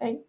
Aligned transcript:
Hein? 0.00 0.24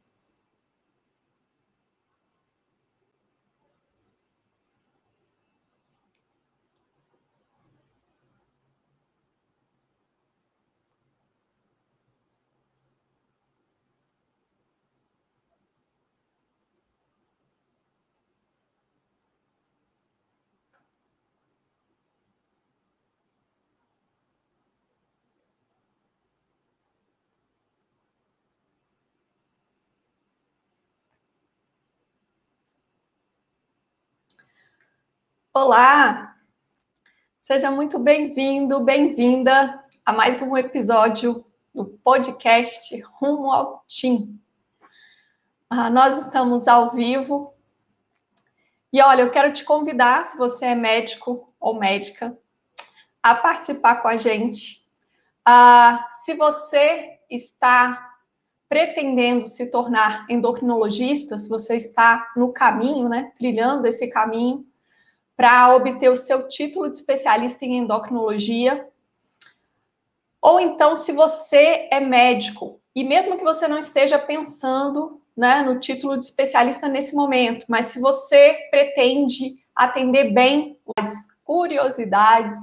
Olá! 35.52 36.36
Seja 37.40 37.72
muito 37.72 37.98
bem-vindo, 37.98 38.82
bem-vinda 38.82 39.84
a 40.06 40.14
mais 40.14 40.40
um 40.44 40.56
episódio 40.56 41.44
do 41.74 41.86
podcast 42.04 42.96
Rumo 43.16 43.52
ao 43.52 43.84
Tim. 43.88 44.40
Ah, 45.68 45.90
nós 45.90 46.24
estamos 46.24 46.68
ao 46.68 46.92
vivo 46.92 47.52
e 48.94 49.02
olha, 49.02 49.24
eu 49.24 49.32
quero 49.32 49.52
te 49.52 49.64
convidar, 49.64 50.24
se 50.24 50.38
você 50.38 50.68
é 50.68 50.76
médico 50.76 51.52
ou 51.60 51.80
médica, 51.80 52.38
a 53.22 53.34
participar 53.34 54.04
com 54.04 54.08
a 54.08 54.18
gente. 54.18 54.86
Ah, 55.44 56.08
se 56.12 56.36
você 56.36 57.18
está 57.28 58.18
pretendendo 58.70 59.48
se 59.48 59.72
tornar 59.72 60.28
endocrinologista, 60.30 61.40
se 61.40 61.50
você 61.50 61.76
está 61.76 62.32
no 62.36 62.54
caminho, 62.54 63.10
né, 63.10 63.32
trilhando 63.36 63.88
esse 63.88 64.12
caminho, 64.12 64.70
para 65.40 65.74
obter 65.74 66.10
o 66.12 66.18
seu 66.18 66.50
título 66.50 66.92
de 66.92 66.98
especialista 66.98 67.64
em 67.64 67.78
endocrinologia. 67.78 68.86
Ou 70.42 70.60
então, 70.60 70.98
se 70.98 71.14
você 71.14 71.88
é 71.90 72.02
médico, 72.02 72.82
e 72.94 73.06
mesmo 73.06 73.38
que 73.38 73.44
você 73.46 73.66
não 73.66 73.78
esteja 73.78 74.20
pensando 74.20 75.22
né, 75.38 75.62
no 75.62 75.80
título 75.80 76.18
de 76.18 76.26
especialista 76.26 76.90
nesse 76.90 77.16
momento, 77.16 77.66
mas 77.70 77.86
se 77.86 78.02
você 78.02 78.68
pretende 78.70 79.64
atender 79.74 80.34
bem 80.34 80.78
as 81.00 81.30
curiosidades, 81.46 82.60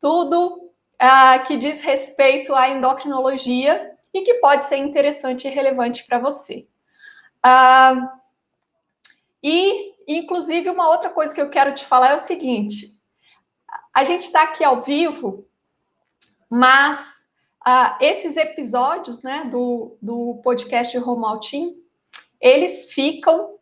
tudo 0.00 0.70
uh, 1.02 1.44
que 1.48 1.56
diz 1.56 1.80
respeito 1.80 2.54
à 2.54 2.68
endocrinologia 2.68 3.90
e 4.14 4.22
que 4.22 4.34
pode 4.34 4.62
ser 4.62 4.76
interessante 4.76 5.48
e 5.48 5.50
relevante 5.50 6.04
para 6.04 6.20
você. 6.20 6.64
Uh, 7.44 8.17
e 9.42 9.94
inclusive, 10.08 10.70
uma 10.70 10.88
outra 10.88 11.10
coisa 11.10 11.34
que 11.34 11.40
eu 11.40 11.50
quero 11.50 11.74
te 11.74 11.84
falar 11.84 12.12
é 12.12 12.14
o 12.16 12.20
seguinte: 12.20 12.88
a 13.94 14.02
gente 14.02 14.22
está 14.22 14.42
aqui 14.42 14.64
ao 14.64 14.80
vivo, 14.80 15.46
mas 16.48 17.28
uh, 17.66 17.96
esses 18.00 18.36
episódios 18.36 19.22
né, 19.22 19.44
do, 19.50 19.96
do 20.00 20.40
podcast 20.42 20.96
Romaltim, 20.96 21.76
eles 22.40 22.90
ficam 22.90 23.54
uh, 23.54 23.58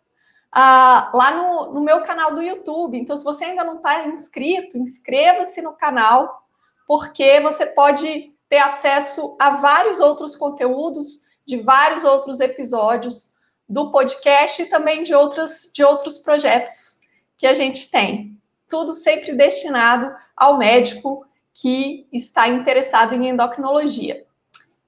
lá 1.13 1.35
no, 1.35 1.75
no 1.75 1.81
meu 1.81 2.03
canal 2.03 2.33
do 2.33 2.43
YouTube. 2.43 2.97
Então, 2.97 3.17
se 3.17 3.25
você 3.25 3.47
ainda 3.47 3.65
não 3.65 3.79
está 3.79 4.07
inscrito, 4.07 4.79
inscreva-se 4.79 5.61
no 5.61 5.73
canal, 5.73 6.47
porque 6.87 7.41
você 7.41 7.67
pode 7.67 8.33
ter 8.49 8.59
acesso 8.59 9.37
a 9.41 9.51
vários 9.51 9.99
outros 9.99 10.37
conteúdos 10.37 11.27
de 11.45 11.61
vários 11.63 12.05
outros 12.05 12.39
episódios 12.39 13.36
do 13.69 13.91
podcast 13.91 14.63
e 14.63 14.67
também 14.67 15.03
de, 15.03 15.15
outras, 15.15 15.71
de 15.75 15.83
outros 15.83 16.19
projetos 16.19 17.01
que 17.37 17.47
a 17.47 17.55
gente 17.55 17.91
tem. 17.91 18.41
Tudo 18.69 18.93
sempre 18.93 19.33
destinado 19.33 20.15
ao 20.37 20.59
médico 20.59 21.27
que 21.53 22.07
está 22.13 22.49
interessado 22.49 23.15
em 23.15 23.29
endocrinologia. 23.29 24.27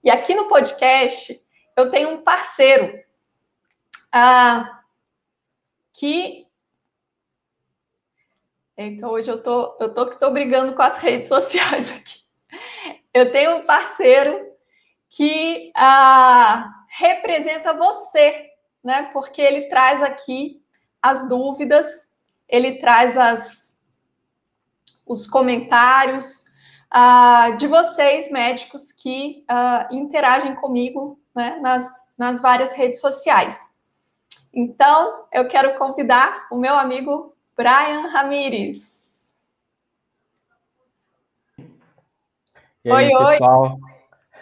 E 0.03 0.10
aqui 0.10 0.34
no 0.34 0.48
podcast 0.48 1.41
eu 1.76 1.91
tenho 1.91 2.10
um 2.10 2.22
parceiro 2.22 3.03
ah, 4.12 4.82
que 5.92 6.47
então 8.76 9.10
hoje 9.10 9.30
eu 9.30 9.42
tô 9.42 9.76
eu 9.80 9.92
tô 9.92 10.08
que 10.08 10.19
tô 10.19 10.30
brigando 10.30 10.74
com 10.74 10.82
as 10.82 10.98
redes 10.98 11.28
sociais 11.28 11.91
aqui. 11.91 12.20
Eu 13.12 13.32
tenho 13.32 13.56
um 13.56 13.66
parceiro 13.66 14.53
que 15.10 15.72
ah, 15.74 16.84
representa 16.88 17.74
você 17.74 18.48
né? 18.83 19.11
Porque 19.12 19.41
ele 19.41 19.69
traz 19.69 20.03
aqui 20.03 20.62
as 21.03 21.28
dúvidas, 21.28 22.12
ele 22.49 22.78
traz 22.78 23.16
as, 23.16 23.81
os 25.06 25.27
comentários 25.27 26.44
uh, 26.94 27.56
de 27.56 27.66
vocês, 27.66 28.31
médicos, 28.31 28.93
que 28.93 29.44
uh, 29.50 29.94
interagem 29.94 30.55
comigo 30.55 31.19
né, 31.34 31.59
nas, 31.61 32.09
nas 32.16 32.41
várias 32.41 32.72
redes 32.72 33.00
sociais. 33.00 33.71
Então, 34.55 35.27
eu 35.33 35.47
quero 35.47 35.77
convidar 35.77 36.47
o 36.50 36.56
meu 36.56 36.75
amigo 36.77 37.34
Brian 37.56 38.09
Ramires. 38.09 39.37
E 42.84 42.91
aí, 42.91 43.15
oi, 43.15 43.33
pessoal? 43.33 43.78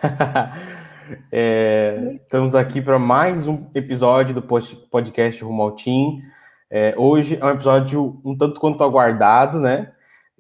oi! 0.03 0.77
É, 1.31 2.19
estamos 2.23 2.55
aqui 2.55 2.83
para 2.83 2.99
mais 2.99 3.47
um 3.47 3.71
episódio 3.75 4.35
do 4.35 4.43
podcast 4.43 5.45
Rumo 5.45 5.63
ao 5.63 5.77
Team. 5.77 6.21
É, 6.69 6.95
hoje 6.99 7.37
é 7.41 7.45
um 7.45 7.51
episódio 7.51 8.21
um 8.25 8.37
tanto 8.37 8.59
quanto 8.59 8.83
aguardado, 8.83 9.61
né? 9.61 9.95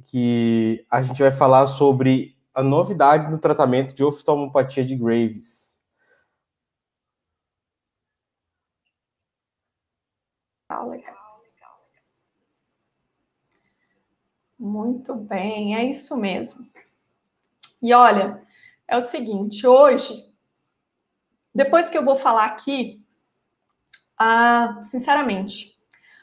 Que 0.04 0.84
a 0.90 1.02
gente 1.02 1.22
vai 1.22 1.30
falar 1.30 1.66
sobre 1.68 2.36
a 2.52 2.62
novidade 2.62 3.30
no 3.30 3.38
tratamento 3.38 3.94
de 3.94 4.02
oftalmopatia 4.02 4.84
de 4.84 4.96
Graves. 4.96 5.84
Muito 14.58 15.14
bem, 15.14 15.76
é 15.76 15.84
isso 15.84 16.16
mesmo. 16.16 16.66
E 17.80 17.94
olha, 17.94 18.42
é 18.88 18.96
o 18.96 19.00
seguinte, 19.00 19.64
hoje 19.66 20.26
depois 21.56 21.88
que 21.88 21.96
eu 21.96 22.04
vou 22.04 22.16
falar 22.16 22.44
aqui, 22.44 23.02
ah, 24.18 24.78
sinceramente, 24.82 25.74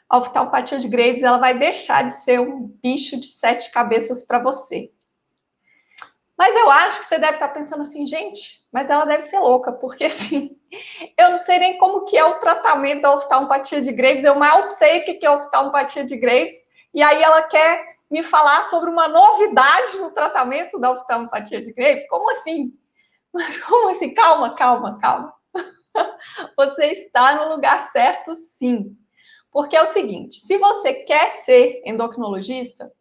a 0.08 0.18
oftalmopatia 0.18 0.78
de 0.78 0.86
Graves 0.86 1.24
ela 1.24 1.38
vai 1.38 1.58
deixar 1.58 2.04
de 2.04 2.12
ser 2.12 2.38
um 2.38 2.68
bicho 2.80 3.18
de 3.18 3.26
sete 3.26 3.72
cabeças 3.72 4.22
para 4.22 4.38
você. 4.38 4.92
Mas 6.38 6.54
eu 6.54 6.70
acho 6.70 7.00
que 7.00 7.06
você 7.06 7.18
deve 7.18 7.32
estar 7.32 7.48
pensando 7.48 7.82
assim, 7.82 8.06
gente, 8.06 8.64
mas 8.72 8.90
ela 8.90 9.04
deve 9.04 9.22
ser 9.22 9.40
louca, 9.40 9.72
porque 9.72 10.04
assim, 10.06 10.56
eu 11.18 11.30
não 11.30 11.38
sei 11.38 11.58
nem 11.58 11.78
como 11.78 12.04
que 12.04 12.16
é 12.16 12.24
o 12.24 12.38
tratamento 12.38 13.02
da 13.02 13.16
oftalmopatia 13.16 13.82
de 13.82 13.90
Graves, 13.90 14.22
eu 14.22 14.36
mal 14.36 14.62
sei 14.62 15.00
o 15.00 15.04
que 15.04 15.26
é 15.26 15.30
oftalmopatia 15.30 16.04
de 16.04 16.16
Graves, 16.16 16.54
e 16.92 17.02
aí 17.02 17.20
ela 17.20 17.42
quer 17.42 17.96
me 18.08 18.22
falar 18.22 18.62
sobre 18.62 18.88
uma 18.88 19.08
novidade 19.08 19.98
no 19.98 20.12
tratamento 20.12 20.78
da 20.78 20.92
oftalmopatia 20.92 21.60
de 21.60 21.72
Graves? 21.72 22.06
Como 22.08 22.30
assim? 22.30 22.72
Mas 23.34 23.58
como 23.58 23.90
assim? 23.90 24.14
Calma, 24.14 24.54
calma, 24.54 24.98
calma. 25.00 25.34
Você 26.56 26.86
está 26.86 27.34
no 27.34 27.52
lugar 27.52 27.82
certo, 27.82 28.34
sim. 28.36 28.96
Porque 29.50 29.76
é 29.76 29.82
o 29.82 29.86
seguinte: 29.86 30.38
se 30.38 30.56
você 30.56 30.94
quer 30.94 31.30
ser 31.30 31.82
endocrinologista, 31.84 32.92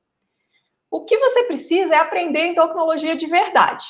o 0.90 1.06
que 1.06 1.18
você 1.18 1.44
precisa 1.44 1.96
é 1.96 1.98
aprender 1.98 2.48
endocrinologia 2.48 3.16
de 3.16 3.28
verdade. 3.28 3.86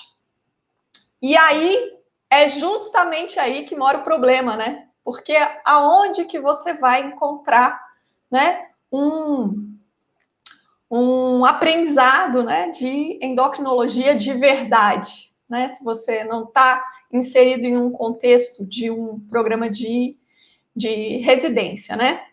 E 1.22 1.36
aí 1.38 1.98
é 2.30 2.50
justamente 2.50 3.40
aí 3.40 3.64
que 3.64 3.76
mora 3.76 4.00
o 4.00 4.04
problema, 4.04 4.58
né? 4.58 4.90
Porque 5.04 5.36
aonde 5.66 6.26
que 6.26 6.40
você 6.40 6.74
vai 6.74 7.02
encontrar, 7.02 7.82
né, 8.32 8.70
um, 8.92 9.78
um 10.90 11.46
aprendizado, 11.46 12.44
né, 12.44 12.70
de 12.70 13.20
endocrinologia 13.22 14.16
de 14.16 14.34
verdade? 14.34 15.33
Né? 15.54 15.68
Se 15.68 15.84
você 15.84 16.24
não 16.24 16.46
está 16.46 16.84
inserido 17.12 17.64
em 17.66 17.78
um 17.78 17.92
contexto 17.92 18.68
de 18.68 18.90
um 18.90 19.20
programa 19.30 19.70
de, 19.70 20.18
de 20.76 21.18
residência, 21.18 21.96
né? 21.96 22.26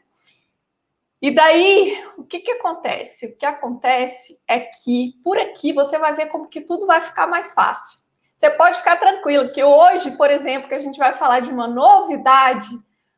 E 1.22 1.30
daí, 1.30 2.02
o 2.16 2.24
que, 2.24 2.40
que 2.40 2.52
acontece? 2.52 3.26
O 3.26 3.36
que 3.36 3.44
acontece 3.44 4.40
é 4.48 4.58
que 4.58 5.12
por 5.22 5.38
aqui 5.38 5.70
você 5.70 5.98
vai 5.98 6.14
ver 6.14 6.26
como 6.26 6.48
que 6.48 6.62
tudo 6.62 6.86
vai 6.86 7.02
ficar 7.02 7.26
mais 7.26 7.52
fácil. 7.52 8.00
Você 8.36 8.48
pode 8.52 8.78
ficar 8.78 8.96
tranquilo 8.96 9.52
que 9.52 9.62
hoje, 9.62 10.12
por 10.12 10.30
exemplo, 10.30 10.66
que 10.66 10.74
a 10.74 10.80
gente 10.80 10.98
vai 10.98 11.12
falar 11.12 11.40
de 11.40 11.50
uma 11.50 11.68
novidade 11.68 12.70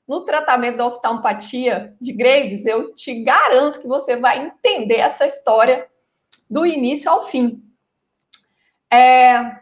no 0.06 0.22
tratamento 0.24 0.78
da 0.78 0.86
oftalmopatia 0.88 1.96
de 2.00 2.12
Graves, 2.12 2.66
eu 2.66 2.92
te 2.92 3.22
garanto 3.22 3.80
que 3.80 3.86
você 3.86 4.16
vai 4.16 4.46
entender 4.46 4.96
essa 4.96 5.24
história 5.24 5.86
do 6.50 6.66
início 6.66 7.08
ao 7.08 7.26
fim. 7.28 7.62
É, 8.92 9.61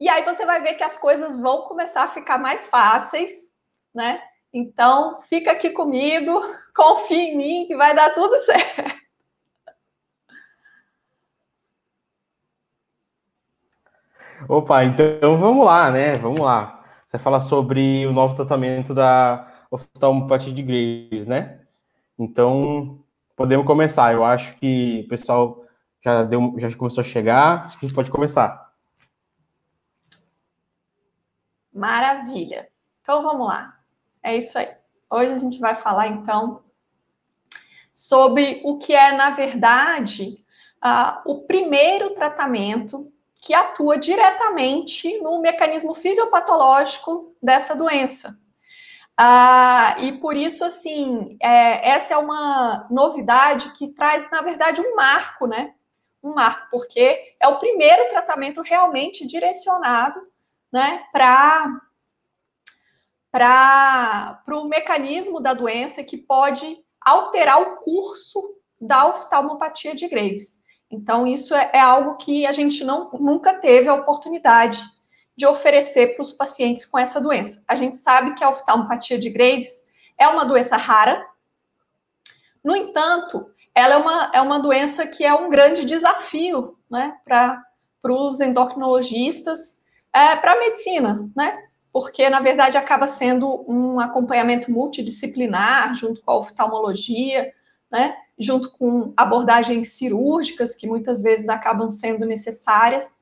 e 0.00 0.08
aí 0.08 0.24
você 0.24 0.44
vai 0.44 0.60
ver 0.62 0.74
que 0.74 0.84
as 0.84 0.96
coisas 0.96 1.38
vão 1.38 1.62
começar 1.62 2.04
a 2.04 2.08
ficar 2.08 2.38
mais 2.38 2.66
fáceis 2.66 3.56
né? 3.96 4.20
Então, 4.52 5.20
fica 5.22 5.52
aqui 5.52 5.70
comigo, 5.70 6.30
confia 6.76 7.32
em 7.32 7.36
mim 7.36 7.66
que 7.66 7.74
vai 7.74 7.94
dar 7.94 8.10
tudo 8.14 8.36
certo. 8.38 8.94
Opa, 14.48 14.84
então 14.84 15.36
vamos 15.38 15.64
lá, 15.64 15.90
né? 15.90 16.14
Vamos 16.16 16.40
lá. 16.40 16.84
Você 17.06 17.18
fala 17.18 17.40
sobre 17.40 18.06
o 18.06 18.12
novo 18.12 18.36
tratamento 18.36 18.94
da 18.94 19.48
oftalmopatia 19.70 20.52
de 20.52 20.62
Graves, 20.62 21.26
né? 21.26 21.60
Então, 22.18 23.02
podemos 23.34 23.66
começar. 23.66 24.12
Eu 24.12 24.24
acho 24.24 24.56
que 24.56 25.02
o 25.06 25.08
pessoal 25.08 25.64
já, 26.04 26.22
deu, 26.22 26.54
já 26.58 26.74
começou 26.76 27.00
a 27.00 27.04
chegar, 27.04 27.64
acho 27.64 27.78
que 27.78 27.86
a 27.86 27.88
gente 27.88 27.96
pode 27.96 28.10
começar. 28.10 28.65
Maravilha. 31.76 32.68
Então, 33.02 33.22
vamos 33.22 33.46
lá. 33.46 33.78
É 34.22 34.34
isso 34.34 34.58
aí. 34.58 34.68
Hoje 35.10 35.32
a 35.32 35.38
gente 35.38 35.60
vai 35.60 35.74
falar, 35.74 36.08
então, 36.08 36.64
sobre 37.92 38.62
o 38.64 38.78
que 38.78 38.94
é, 38.94 39.12
na 39.12 39.28
verdade, 39.30 40.42
uh, 40.82 41.30
o 41.30 41.42
primeiro 41.46 42.14
tratamento 42.14 43.12
que 43.34 43.52
atua 43.52 43.98
diretamente 43.98 45.18
no 45.18 45.38
mecanismo 45.40 45.94
fisiopatológico 45.94 47.36
dessa 47.42 47.76
doença. 47.76 48.38
Ah, 49.14 49.96
e 49.98 50.12
por 50.12 50.34
isso, 50.34 50.64
assim, 50.64 51.36
é, 51.40 51.90
essa 51.90 52.14
é 52.14 52.16
uma 52.16 52.86
novidade 52.90 53.72
que 53.72 53.88
traz, 53.88 54.30
na 54.30 54.40
verdade, 54.40 54.80
um 54.80 54.94
marco, 54.94 55.46
né? 55.46 55.74
Um 56.22 56.34
marco, 56.34 56.68
porque 56.70 57.36
é 57.38 57.46
o 57.48 57.58
primeiro 57.58 58.08
tratamento 58.08 58.62
realmente 58.62 59.26
direcionado, 59.26 60.20
né, 60.76 61.04
para 61.10 61.80
para 63.32 64.42
o 64.48 64.64
mecanismo 64.64 65.40
da 65.40 65.52
doença 65.52 66.04
que 66.04 66.16
pode 66.16 66.78
alterar 67.00 67.60
o 67.60 67.76
curso 67.76 68.56
da 68.80 69.08
oftalmopatia 69.08 69.94
de 69.94 70.08
Graves. 70.08 70.62
Então, 70.90 71.26
isso 71.26 71.54
é, 71.54 71.70
é 71.74 71.80
algo 71.80 72.16
que 72.16 72.46
a 72.46 72.52
gente 72.52 72.82
não, 72.82 73.10
nunca 73.12 73.52
teve 73.54 73.88
a 73.88 73.94
oportunidade 73.94 74.82
de 75.36 75.46
oferecer 75.46 76.14
para 76.14 76.22
os 76.22 76.32
pacientes 76.32 76.86
com 76.86 76.98
essa 76.98 77.20
doença. 77.20 77.62
A 77.68 77.74
gente 77.74 77.98
sabe 77.98 78.34
que 78.34 78.42
a 78.42 78.48
oftalmopatia 78.48 79.18
de 79.18 79.28
Graves 79.28 79.82
é 80.16 80.26
uma 80.28 80.44
doença 80.44 80.78
rara, 80.78 81.26
no 82.64 82.74
entanto, 82.74 83.50
ela 83.74 83.94
é 83.94 83.98
uma, 83.98 84.30
é 84.34 84.40
uma 84.40 84.58
doença 84.58 85.06
que 85.06 85.24
é 85.24 85.34
um 85.34 85.50
grande 85.50 85.84
desafio 85.84 86.78
né, 86.90 87.16
para 87.24 87.62
os 88.04 88.40
endocrinologistas, 88.40 89.85
é, 90.16 90.36
para 90.36 90.52
a 90.52 90.58
medicina, 90.58 91.30
né? 91.36 91.62
Porque, 91.92 92.28
na 92.30 92.40
verdade, 92.40 92.76
acaba 92.76 93.06
sendo 93.06 93.64
um 93.68 94.00
acompanhamento 94.00 94.70
multidisciplinar 94.70 95.94
junto 95.94 96.22
com 96.22 96.30
a 96.30 96.38
oftalmologia, 96.38 97.52
né? 97.90 98.16
junto 98.38 98.70
com 98.72 99.12
abordagens 99.16 99.90
cirúrgicas 99.90 100.76
que 100.76 100.86
muitas 100.86 101.22
vezes 101.22 101.48
acabam 101.48 101.90
sendo 101.90 102.26
necessárias. 102.26 103.16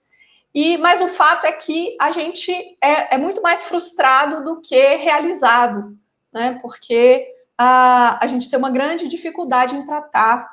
E 0.52 0.76
mas 0.78 1.00
o 1.00 1.08
fato 1.08 1.46
é 1.46 1.52
que 1.52 1.96
a 2.00 2.10
gente 2.10 2.52
é, 2.82 3.14
é 3.14 3.18
muito 3.18 3.42
mais 3.42 3.64
frustrado 3.64 4.44
do 4.44 4.60
que 4.60 4.96
realizado, 4.96 5.96
né? 6.32 6.58
Porque 6.60 7.26
a, 7.56 8.22
a 8.22 8.26
gente 8.26 8.48
tem 8.48 8.58
uma 8.58 8.70
grande 8.70 9.08
dificuldade 9.08 9.76
em 9.76 9.84
tratar 9.84 10.48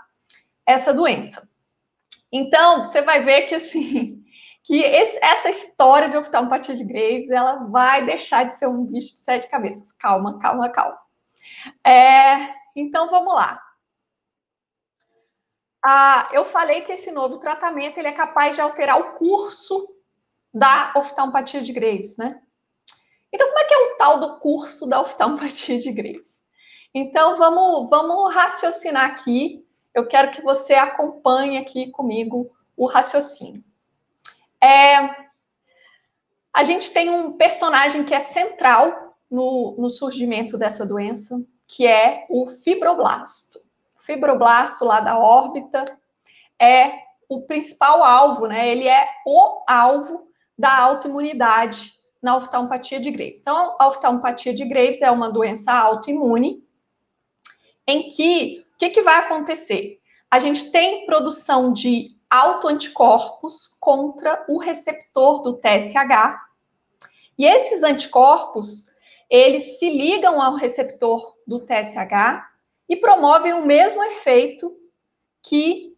essa 0.65 0.93
doença. 0.93 1.47
Então, 2.31 2.83
você 2.83 3.01
vai 3.01 3.23
ver 3.23 3.41
que 3.41 3.55
assim, 3.55 4.20
que 4.63 4.81
esse, 4.83 5.17
essa 5.23 5.49
história 5.49 6.09
de 6.09 6.17
oftalmopatia 6.17 6.75
de 6.75 6.83
Graves, 6.83 7.31
ela 7.31 7.65
vai 7.65 8.05
deixar 8.05 8.45
de 8.45 8.55
ser 8.55 8.67
um 8.67 8.85
bicho 8.85 9.13
de 9.13 9.19
sete 9.19 9.47
cabeças. 9.47 9.91
Calma, 9.91 10.39
calma, 10.39 10.69
calma. 10.69 10.99
É, 11.83 12.53
então, 12.75 13.09
vamos 13.09 13.33
lá. 13.33 13.61
Ah, 15.83 16.29
eu 16.31 16.45
falei 16.45 16.81
que 16.81 16.91
esse 16.91 17.11
novo 17.11 17.39
tratamento 17.39 17.97
ele 17.97 18.07
é 18.07 18.11
capaz 18.11 18.53
de 18.53 18.61
alterar 18.61 18.99
o 18.99 19.13
curso 19.13 19.87
da 20.53 20.93
oftalmopatia 20.95 21.61
de 21.61 21.73
Graves, 21.73 22.17
né? 22.17 22.39
Então, 23.33 23.47
como 23.47 23.59
é 23.59 23.63
que 23.63 23.73
é 23.73 23.77
o 23.77 23.97
tal 23.97 24.19
do 24.19 24.39
curso 24.39 24.87
da 24.87 25.01
oftalmopatia 25.01 25.79
de 25.79 25.91
Graves? 25.91 26.43
Então, 26.93 27.35
vamos, 27.37 27.89
vamos 27.89 28.33
raciocinar 28.33 29.09
aqui. 29.09 29.65
Eu 29.93 30.07
quero 30.07 30.31
que 30.31 30.41
você 30.41 30.75
acompanhe 30.75 31.57
aqui 31.57 31.89
comigo 31.89 32.51
o 32.77 32.85
raciocínio. 32.85 33.63
É, 34.63 34.97
a 36.53 36.63
gente 36.63 36.91
tem 36.91 37.09
um 37.09 37.33
personagem 37.33 38.03
que 38.03 38.13
é 38.13 38.19
central 38.19 39.15
no, 39.29 39.75
no 39.77 39.89
surgimento 39.89 40.57
dessa 40.57 40.85
doença, 40.85 41.43
que 41.67 41.87
é 41.87 42.25
o 42.29 42.47
fibroblasto 42.47 43.71
fibroblasto 44.05 44.83
lá 44.83 44.99
da 44.99 45.17
órbita 45.17 45.85
é 46.59 46.91
o 47.29 47.41
principal 47.41 48.03
alvo, 48.03 48.47
né? 48.47 48.69
Ele 48.69 48.87
é 48.87 49.07
o 49.25 49.63
alvo 49.67 50.27
da 50.57 50.77
autoimunidade 50.77 51.93
na 52.21 52.37
oftalmopatia 52.37 52.99
de 52.99 53.09
Graves. 53.09 53.39
Então, 53.39 53.75
a 53.79 53.87
oftalmopatia 53.87 54.53
de 54.53 54.65
Graves 54.65 55.01
é 55.01 55.09
uma 55.09 55.29
doença 55.29 55.71
autoimune 55.73 56.63
em 57.87 58.09
que 58.09 58.65
o 58.73 58.77
que, 58.77 58.89
que 58.89 59.01
vai 59.01 59.15
acontecer? 59.15 59.99
A 60.29 60.39
gente 60.39 60.71
tem 60.71 61.05
produção 61.05 61.71
de 61.71 62.15
autoanticorpos 62.31 63.77
contra 63.81 64.45
o 64.47 64.57
receptor 64.57 65.43
do 65.43 65.53
TSH. 65.53 66.39
E 67.37 67.45
esses 67.45 67.83
anticorpos, 67.83 68.85
eles 69.29 69.77
se 69.77 69.89
ligam 69.89 70.41
ao 70.41 70.55
receptor 70.55 71.35
do 71.45 71.59
TSH 71.59 72.47
e 72.87 72.95
promovem 72.95 73.53
o 73.53 73.65
mesmo 73.65 74.01
efeito 74.05 74.73
que 75.43 75.97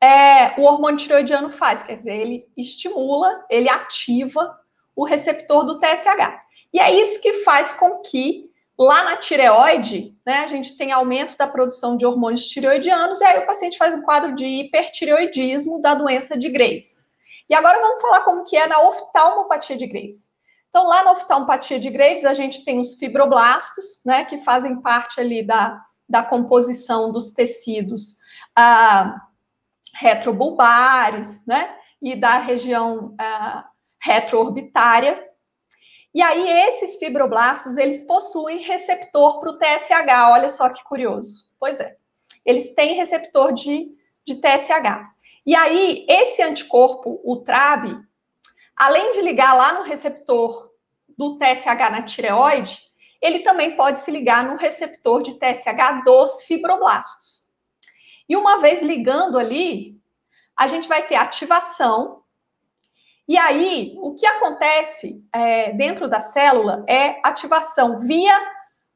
é, 0.00 0.58
o 0.58 0.64
hormônio 0.64 0.98
tireoidiano 0.98 1.50
faz, 1.50 1.82
quer 1.82 1.98
dizer, 1.98 2.14
ele 2.14 2.48
estimula, 2.56 3.44
ele 3.50 3.68
ativa 3.68 4.58
o 4.96 5.04
receptor 5.04 5.64
do 5.64 5.78
TSH. 5.78 6.42
E 6.72 6.80
é 6.80 6.94
isso 6.98 7.20
que 7.20 7.44
faz 7.44 7.74
com 7.74 8.00
que 8.00 8.50
lá 8.78 9.04
na 9.04 9.16
tireoide, 9.16 10.16
né, 10.26 10.38
a 10.38 10.46
gente 10.46 10.76
tem 10.76 10.92
aumento 10.92 11.36
da 11.36 11.46
produção 11.46 11.96
de 11.96 12.04
hormônios 12.04 12.46
tireoidianos, 12.46 13.20
e 13.20 13.24
aí 13.24 13.38
o 13.38 13.46
paciente 13.46 13.78
faz 13.78 13.94
um 13.94 14.02
quadro 14.02 14.34
de 14.34 14.46
hipertireoidismo 14.46 15.80
da 15.80 15.94
doença 15.94 16.36
de 16.36 16.48
Graves. 16.48 17.06
E 17.48 17.54
agora 17.54 17.80
vamos 17.80 18.02
falar 18.02 18.20
como 18.20 18.44
que 18.44 18.56
é 18.56 18.66
na 18.66 18.80
oftalmopatia 18.80 19.76
de 19.76 19.86
Graves. 19.86 20.32
Então, 20.70 20.88
lá 20.88 21.04
na 21.04 21.12
oftalmopatia 21.12 21.78
de 21.78 21.88
Graves, 21.90 22.24
a 22.24 22.34
gente 22.34 22.64
tem 22.64 22.80
os 22.80 22.98
fibroblastos, 22.98 24.02
né, 24.04 24.24
que 24.24 24.38
fazem 24.38 24.80
parte 24.80 25.20
ali 25.20 25.46
da 25.46 25.80
da 26.08 26.22
composição 26.22 27.10
dos 27.10 27.32
tecidos 27.32 28.18
ah, 28.54 29.20
retrobulbares, 29.94 31.44
né? 31.46 31.74
E 32.00 32.14
da 32.14 32.38
região 32.38 33.14
ah, 33.18 33.68
retroorbitária. 34.00 35.22
E 36.14 36.22
aí, 36.22 36.48
esses 36.68 36.96
fibroblastos, 36.96 37.76
eles 37.76 38.04
possuem 38.04 38.58
receptor 38.58 39.40
para 39.40 39.50
o 39.50 39.58
TSH. 39.58 40.30
Olha 40.30 40.48
só 40.48 40.68
que 40.68 40.84
curioso. 40.84 41.50
Pois 41.58 41.80
é, 41.80 41.96
eles 42.46 42.74
têm 42.74 42.94
receptor 42.94 43.52
de, 43.52 43.88
de 44.24 44.36
TSH. 44.36 45.12
E 45.44 45.54
aí, 45.54 46.06
esse 46.08 46.42
anticorpo, 46.42 47.20
o 47.24 47.36
TRAB, 47.38 48.00
além 48.76 49.12
de 49.12 49.22
ligar 49.22 49.54
lá 49.54 49.74
no 49.74 49.82
receptor 49.82 50.72
do 51.18 51.36
TSH 51.36 51.90
na 51.90 52.02
tireoide, 52.02 52.78
ele 53.20 53.40
também 53.40 53.76
pode 53.76 54.00
se 54.00 54.10
ligar 54.10 54.44
no 54.44 54.56
receptor 54.56 55.22
de 55.22 55.34
TSH 55.34 56.04
dos 56.04 56.42
fibroblastos. 56.44 57.50
E 58.28 58.36
uma 58.36 58.58
vez 58.58 58.82
ligando 58.82 59.38
ali, 59.38 60.00
a 60.56 60.66
gente 60.66 60.88
vai 60.88 61.06
ter 61.06 61.16
ativação. 61.16 62.22
E 63.26 63.38
aí, 63.38 63.94
o 63.98 64.14
que 64.14 64.26
acontece 64.26 65.24
é, 65.32 65.72
dentro 65.72 66.08
da 66.08 66.20
célula 66.20 66.84
é 66.88 67.20
ativação 67.24 68.00
via 68.00 68.38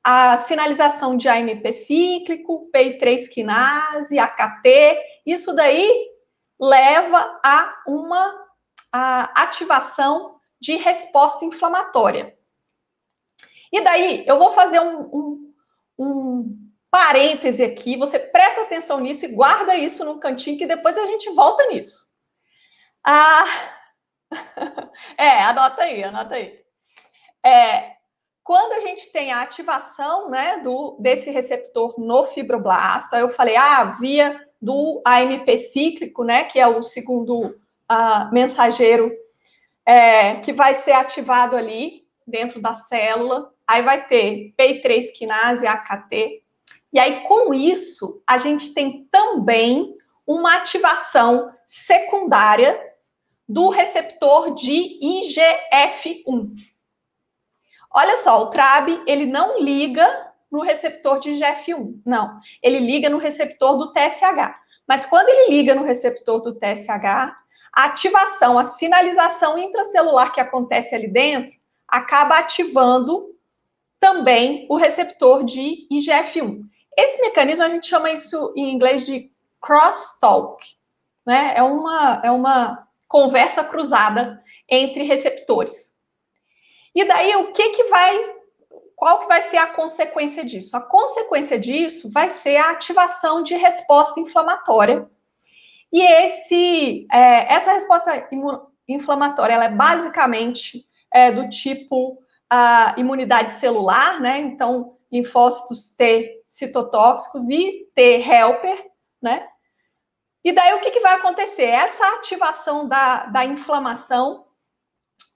a 0.04 0.36
sinalização 0.36 1.16
de 1.16 1.28
AMP 1.28 1.72
cíclico, 1.72 2.70
PI3 2.74 3.28
quinase, 3.28 4.18
AKT. 4.18 4.98
Isso 5.26 5.54
daí 5.54 6.08
leva 6.60 7.40
a 7.44 7.82
uma 7.86 8.46
a 8.92 9.42
ativação 9.42 10.36
de 10.60 10.76
resposta 10.76 11.44
inflamatória. 11.44 12.34
E 13.70 13.80
daí, 13.82 14.24
eu 14.26 14.38
vou 14.38 14.50
fazer 14.50 14.80
um, 14.80 15.00
um, 15.12 15.54
um 15.98 16.70
parêntese 16.90 17.62
aqui, 17.62 17.96
você 17.96 18.18
presta 18.18 18.62
atenção 18.62 18.98
nisso 18.98 19.26
e 19.26 19.32
guarda 19.32 19.76
isso 19.76 20.04
no 20.04 20.18
cantinho, 20.18 20.56
que 20.56 20.66
depois 20.66 20.96
a 20.96 21.06
gente 21.06 21.30
volta 21.30 21.66
nisso. 21.66 22.08
Ah, 23.04 23.44
é, 25.16 25.42
anota 25.42 25.82
aí, 25.82 26.02
anota 26.02 26.34
aí. 26.34 26.58
É, 27.44 27.92
quando 28.42 28.72
a 28.72 28.80
gente 28.80 29.12
tem 29.12 29.30
a 29.30 29.42
ativação 29.42 30.30
né, 30.30 30.58
do, 30.58 30.96
desse 31.00 31.30
receptor 31.30 31.94
no 31.98 32.24
fibroblasto, 32.24 33.14
aí 33.14 33.20
eu 33.20 33.28
falei, 33.28 33.56
ah, 33.56 33.84
via 34.00 34.40
do 34.60 35.02
AMP 35.04 35.56
cíclico, 35.58 36.24
né, 36.24 36.44
que 36.44 36.58
é 36.58 36.66
o 36.66 36.82
segundo 36.82 37.40
uh, 37.40 38.32
mensageiro 38.32 39.12
é, 39.86 40.36
que 40.36 40.52
vai 40.52 40.74
ser 40.74 40.92
ativado 40.92 41.56
ali 41.56 42.06
dentro 42.26 42.60
da 42.60 42.72
célula, 42.72 43.52
aí 43.66 43.82
vai 43.82 44.06
ter 44.06 44.54
PI3 44.58 45.12
quinase, 45.16 45.66
AKT, 45.66 46.42
e 46.92 46.98
aí 46.98 47.24
com 47.24 47.52
isso 47.52 48.22
a 48.26 48.38
gente 48.38 48.72
tem 48.72 49.06
também 49.10 49.94
uma 50.26 50.56
ativação 50.56 51.52
secundária 51.66 52.78
do 53.48 53.70
receptor 53.70 54.54
de 54.54 54.98
IGF-1. 55.02 56.52
Olha 57.90 58.16
só, 58.16 58.42
o 58.42 58.50
TRAB, 58.50 59.02
ele 59.06 59.24
não 59.24 59.58
liga 59.58 60.06
no 60.50 60.60
receptor 60.60 61.18
de 61.18 61.30
IGF-1, 61.30 62.00
não. 62.04 62.38
Ele 62.62 62.78
liga 62.78 63.08
no 63.08 63.18
receptor 63.18 63.78
do 63.78 63.92
TSH. 63.92 64.54
Mas 64.86 65.06
quando 65.06 65.28
ele 65.28 65.50
liga 65.50 65.74
no 65.74 65.84
receptor 65.84 66.42
do 66.42 66.54
TSH, 66.54 67.04
a 67.72 67.84
ativação, 67.84 68.58
a 68.58 68.64
sinalização 68.64 69.58
intracelular 69.58 70.32
que 70.32 70.40
acontece 70.40 70.94
ali 70.94 71.08
dentro, 71.08 71.54
acaba 71.86 72.38
ativando 72.38 73.34
também 74.00 74.66
o 74.68 74.76
receptor 74.76 75.44
de 75.44 75.86
IGF-1. 75.90 76.62
Esse 76.96 77.20
mecanismo 77.22 77.64
a 77.64 77.70
gente 77.70 77.86
chama 77.86 78.10
isso 78.10 78.52
em 78.56 78.70
inglês 78.70 79.06
de 79.06 79.30
crosstalk, 79.60 80.64
né? 81.26 81.52
É 81.56 81.62
uma, 81.62 82.20
é 82.24 82.30
uma 82.30 82.87
conversa 83.08 83.64
cruzada 83.64 84.38
entre 84.68 85.02
receptores. 85.02 85.96
E 86.94 87.04
daí 87.04 87.34
o 87.36 87.52
que 87.52 87.70
que 87.70 87.84
vai 87.84 88.38
qual 88.98 89.20
que 89.20 89.28
vai 89.28 89.40
ser 89.40 89.58
a 89.58 89.68
consequência 89.68 90.44
disso? 90.44 90.76
A 90.76 90.80
consequência 90.80 91.56
disso 91.56 92.10
vai 92.12 92.28
ser 92.28 92.56
a 92.56 92.70
ativação 92.70 93.44
de 93.44 93.54
resposta 93.54 94.18
inflamatória. 94.18 95.08
E 95.92 96.02
esse, 96.02 97.06
é, 97.10 97.54
essa 97.54 97.72
resposta 97.72 98.28
inflamatória 98.88 99.54
ela 99.54 99.66
é 99.66 99.70
basicamente 99.70 100.84
é, 101.14 101.30
do 101.30 101.48
tipo 101.48 102.18
a 102.50 102.94
imunidade 102.98 103.52
celular, 103.52 104.20
né? 104.20 104.40
Então, 104.40 104.96
linfócitos 105.12 105.94
T 105.94 106.42
citotóxicos 106.48 107.48
e 107.50 107.88
T 107.94 108.02
helper, 108.20 108.90
né? 109.22 109.46
E 110.48 110.52
daí 110.52 110.72
o 110.72 110.80
que, 110.80 110.90
que 110.90 111.00
vai 111.00 111.12
acontecer? 111.12 111.66
Essa 111.66 112.06
ativação 112.14 112.88
da, 112.88 113.26
da 113.26 113.44
inflamação 113.44 114.46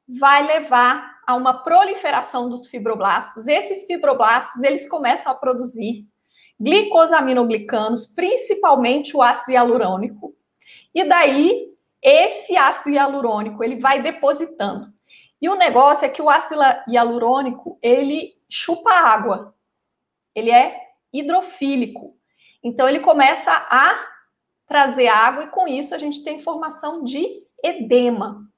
vai 0.08 0.46
levar 0.46 1.20
a 1.26 1.36
uma 1.36 1.62
proliferação 1.62 2.48
dos 2.48 2.66
fibroblastos. 2.66 3.46
Esses 3.46 3.84
fibroblastos, 3.84 4.62
eles 4.62 4.88
começam 4.88 5.30
a 5.30 5.34
produzir 5.34 6.06
glicosaminoglicanos, 6.58 8.06
principalmente 8.06 9.14
o 9.14 9.20
ácido 9.20 9.52
hialurônico. 9.52 10.34
E 10.94 11.04
daí, 11.04 11.76
esse 12.00 12.56
ácido 12.56 12.88
hialurônico, 12.88 13.62
ele 13.62 13.78
vai 13.78 14.00
depositando. 14.00 14.90
E 15.42 15.46
o 15.46 15.56
negócio 15.56 16.06
é 16.06 16.08
que 16.08 16.22
o 16.22 16.30
ácido 16.30 16.58
hialurônico, 16.88 17.78
ele 17.82 18.32
chupa 18.48 18.90
água. 18.90 19.54
Ele 20.34 20.50
é 20.50 20.74
hidrofílico. 21.12 22.16
Então, 22.64 22.88
ele 22.88 23.00
começa 23.00 23.52
a 23.52 24.11
trazer 24.72 25.06
água 25.06 25.44
e 25.44 25.50
com 25.50 25.68
isso 25.68 25.94
a 25.94 25.98
gente 25.98 26.24
tem 26.24 26.40
formação 26.40 27.04
de 27.04 27.46
edema. 27.62 28.48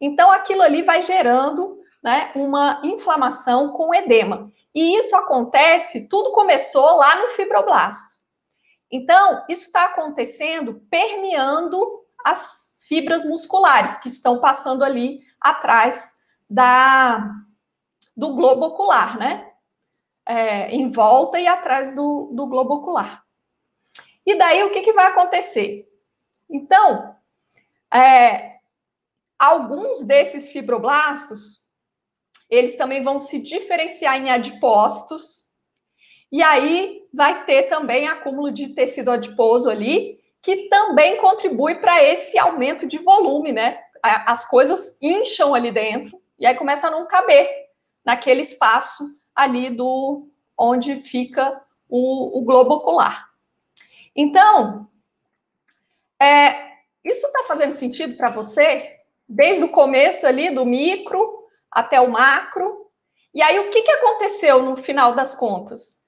Então, 0.00 0.32
aquilo 0.32 0.62
ali 0.62 0.80
vai 0.82 1.02
gerando 1.02 1.78
né, 2.02 2.32
uma 2.34 2.80
inflamação 2.82 3.72
com 3.72 3.94
edema. 3.94 4.50
E 4.74 4.96
isso 4.96 5.14
acontece, 5.14 6.08
tudo 6.08 6.32
começou 6.32 6.96
lá 6.96 7.20
no 7.20 7.28
fibroblasto. 7.28 8.16
Então, 8.90 9.44
isso 9.50 9.66
está 9.66 9.84
acontecendo 9.84 10.80
permeando 10.90 11.78
as 12.24 12.74
fibras 12.88 13.26
musculares 13.26 13.98
que 13.98 14.08
estão 14.08 14.40
passando 14.40 14.82
ali 14.82 15.20
atrás 15.38 16.14
da, 16.48 17.30
do 18.16 18.34
globo 18.34 18.64
ocular, 18.64 19.18
né? 19.18 19.46
É, 20.26 20.70
em 20.70 20.90
volta 20.90 21.38
e 21.38 21.46
atrás 21.46 21.94
do, 21.94 22.30
do 22.32 22.46
globo 22.46 22.76
ocular. 22.76 23.27
E 24.28 24.36
daí 24.36 24.62
o 24.62 24.70
que, 24.70 24.82
que 24.82 24.92
vai 24.92 25.06
acontecer? 25.06 25.88
Então, 26.50 27.16
é, 27.92 28.48
Alguns 29.38 30.02
desses 30.02 30.48
fibroblastos, 30.48 31.60
eles 32.50 32.74
também 32.74 33.04
vão 33.04 33.20
se 33.20 33.38
diferenciar 33.38 34.20
em 34.20 34.30
adipócitos, 34.30 35.46
e 36.32 36.42
aí 36.42 37.06
vai 37.14 37.44
ter 37.44 37.64
também 37.64 38.08
acúmulo 38.08 38.50
de 38.50 38.70
tecido 38.70 39.12
adiposo 39.12 39.70
ali, 39.70 40.18
que 40.42 40.68
também 40.68 41.18
contribui 41.18 41.76
para 41.76 42.02
esse 42.02 42.36
aumento 42.36 42.86
de 42.86 42.98
volume, 42.98 43.52
né? 43.52 43.80
As 44.02 44.44
coisas 44.44 45.00
incham 45.00 45.54
ali 45.54 45.70
dentro 45.70 46.20
e 46.38 46.44
aí 46.46 46.56
começa 46.56 46.88
a 46.88 46.90
não 46.90 47.06
caber 47.06 47.48
naquele 48.04 48.40
espaço 48.40 49.04
ali 49.34 49.70
do 49.70 50.28
onde 50.56 50.96
fica 50.96 51.62
o, 51.88 52.38
o 52.38 52.44
globo 52.44 52.74
ocular. 52.74 53.27
Então, 54.18 54.90
é, 56.20 56.72
isso 57.04 57.26
está 57.26 57.44
fazendo 57.44 57.74
sentido 57.74 58.16
para 58.16 58.30
você? 58.30 58.98
desde 59.28 59.64
o 59.64 59.68
começo 59.68 60.26
ali, 60.26 60.50
do 60.50 60.64
micro 60.64 61.46
até 61.70 62.00
o 62.00 62.10
macro. 62.10 62.86
E 63.34 63.42
aí, 63.42 63.58
o 63.58 63.70
que, 63.70 63.82
que 63.82 63.92
aconteceu 63.92 64.62
no 64.62 64.76
final 64.76 65.14
das 65.14 65.34
contas? 65.34 65.98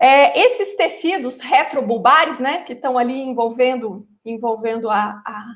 É, 0.00 0.40
esses 0.40 0.76
tecidos 0.76 1.40
retrobulbares, 1.40 2.38
né, 2.38 2.62
que 2.62 2.72
estão 2.72 2.96
ali 2.96 3.20
envolvendo, 3.20 4.06
envolvendo 4.24 4.88
a, 4.88 5.22
a, 5.26 5.54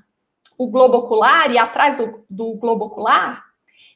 o 0.59 0.69
globo 0.69 0.99
ocular 0.99 1.51
e 1.51 1.57
atrás 1.57 1.97
do, 1.97 2.25
do 2.29 2.55
globo 2.55 2.87
ocular, 2.87 3.43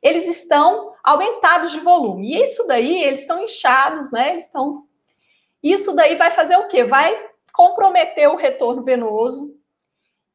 eles 0.03 0.27
estão 0.27 0.95
aumentados 1.05 1.73
de 1.73 1.81
volume. 1.81 2.33
E 2.33 2.43
isso 2.43 2.67
daí, 2.67 3.03
eles 3.03 3.21
estão 3.21 3.43
inchados, 3.43 4.11
né? 4.11 4.31
Eles 4.31 4.47
estão. 4.47 4.87
Isso 5.63 5.95
daí 5.95 6.15
vai 6.17 6.31
fazer 6.31 6.57
o 6.57 6.69
quê? 6.69 6.85
Vai 6.85 7.29
comprometer 7.57 8.29
o 8.29 8.37
retorno 8.37 8.83
venoso, 8.83 9.59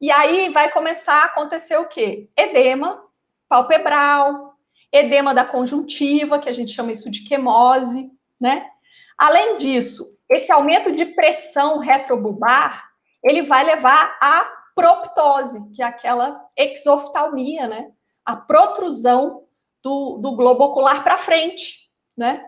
e 0.00 0.10
aí 0.10 0.48
vai 0.48 0.72
começar 0.72 1.22
a 1.22 1.26
acontecer 1.26 1.76
o 1.76 1.86
quê? 1.86 2.28
Edema 2.36 3.00
palpebral, 3.48 4.56
edema 4.90 5.32
da 5.32 5.44
conjuntiva, 5.44 6.40
que 6.40 6.48
a 6.48 6.52
gente 6.52 6.72
chama 6.72 6.90
isso 6.90 7.08
de 7.08 7.22
quemose, 7.22 8.10
né? 8.40 8.68
Além 9.16 9.56
disso, 9.58 10.04
esse 10.28 10.50
aumento 10.50 10.90
de 10.90 11.06
pressão 11.06 11.78
retrobulbar, 11.78 12.90
ele 13.22 13.42
vai 13.42 13.62
levar 13.62 14.18
à 14.20 14.50
proptose, 14.74 15.70
que 15.70 15.80
é 15.80 15.84
aquela 15.84 16.44
exoftalmia, 16.56 17.68
né? 17.68 17.92
A 18.24 18.34
protrusão 18.34 19.44
do, 19.80 20.18
do 20.18 20.32
globo 20.32 20.64
ocular 20.64 21.04
para 21.04 21.18
frente, 21.18 21.88
né? 22.16 22.44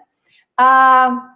Ah, 0.59 1.33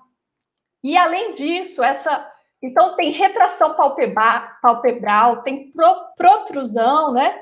e 0.83 0.97
além 0.97 1.35
disso, 1.35 1.85
essa 1.85 2.33
então, 2.62 2.97
tem 2.97 3.11
retração 3.11 3.75
palpebral, 3.75 5.43
tem 5.43 5.71
pro, 5.71 6.12
protrusão, 6.17 7.12
né? 7.12 7.41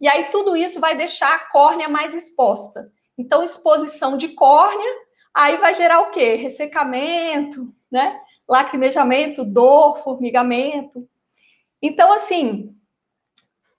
E 0.00 0.06
aí, 0.06 0.26
tudo 0.26 0.56
isso 0.56 0.78
vai 0.78 0.96
deixar 0.96 1.34
a 1.34 1.50
córnea 1.50 1.88
mais 1.88 2.14
exposta. 2.14 2.86
Então, 3.16 3.42
exposição 3.42 4.16
de 4.16 4.28
córnea, 4.28 4.94
aí 5.34 5.56
vai 5.56 5.74
gerar 5.74 6.00
o 6.00 6.10
quê? 6.10 6.34
Ressecamento, 6.34 7.74
né? 7.90 8.20
Lacrimejamento, 8.46 9.44
dor, 9.44 9.98
formigamento. 10.00 11.08
Então, 11.82 12.12
assim, 12.12 12.74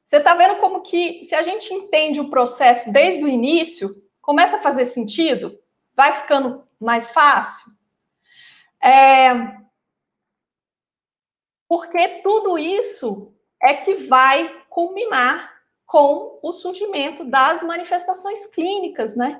você 0.06 0.18
está 0.18 0.34
vendo 0.34 0.56
como 0.56 0.82
que, 0.82 1.24
se 1.24 1.36
a 1.36 1.44
gente 1.44 1.72
entende 1.72 2.20
o 2.20 2.32
processo 2.32 2.92
desde 2.92 3.24
o 3.24 3.28
início, 3.28 3.90
começa 4.20 4.58
a 4.58 4.62
fazer 4.62 4.86
sentido? 4.86 5.58
Vai 5.96 6.14
ficando 6.14 6.64
mais 6.80 7.12
fácil? 7.12 7.72
É, 8.82 9.60
porque 11.70 12.22
tudo 12.24 12.58
isso 12.58 13.32
é 13.62 13.76
que 13.76 14.08
vai 14.08 14.52
culminar 14.70 15.54
com 15.86 16.40
o 16.42 16.52
surgimento 16.52 17.24
das 17.24 17.62
manifestações 17.62 18.48
clínicas, 18.48 19.16
né? 19.16 19.40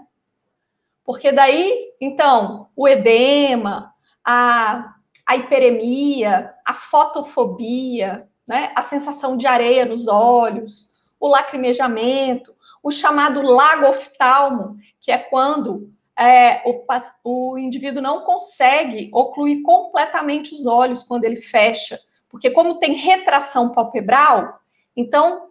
Porque 1.04 1.32
daí, 1.32 1.92
então, 2.00 2.70
o 2.76 2.88
edema, 2.88 3.92
a, 4.24 4.94
a 5.26 5.38
hiperemia, 5.38 6.54
a 6.64 6.74
fotofobia, 6.76 8.30
né? 8.48 8.72
a 8.76 8.82
sensação 8.84 9.36
de 9.36 9.48
areia 9.48 9.86
nos 9.86 10.08
olhos, 10.08 10.94
o 11.20 11.28
lacrimejamento, 11.28 12.56
o 12.84 12.92
chamado 12.92 13.42
lagoftalmo, 13.42 14.78
que 15.00 15.12
é 15.12 15.18
quando 15.18 15.92
é, 16.18 16.62
o, 16.64 16.86
o 17.24 17.58
indivíduo 17.58 18.04
não 18.04 18.22
consegue 18.22 19.10
ocluir 19.12 19.64
completamente 19.64 20.54
os 20.54 20.68
olhos 20.68 21.02
quando 21.02 21.26
ele 21.26 21.38
fecha, 21.38 22.00
porque 22.30 22.52
como 22.52 22.80
tem 22.80 22.94
retração 22.94 23.70
palpebral, 23.70 24.60
então 24.96 25.50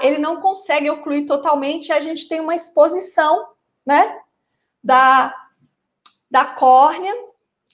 ele 0.00 0.18
não 0.18 0.40
consegue 0.40 0.90
ocluir 0.90 1.26
totalmente 1.26 1.88
e 1.88 1.92
a 1.92 2.00
gente 2.00 2.28
tem 2.28 2.40
uma 2.40 2.54
exposição, 2.54 3.48
né, 3.84 4.20
da, 4.82 5.34
da 6.30 6.44
córnea 6.44 7.12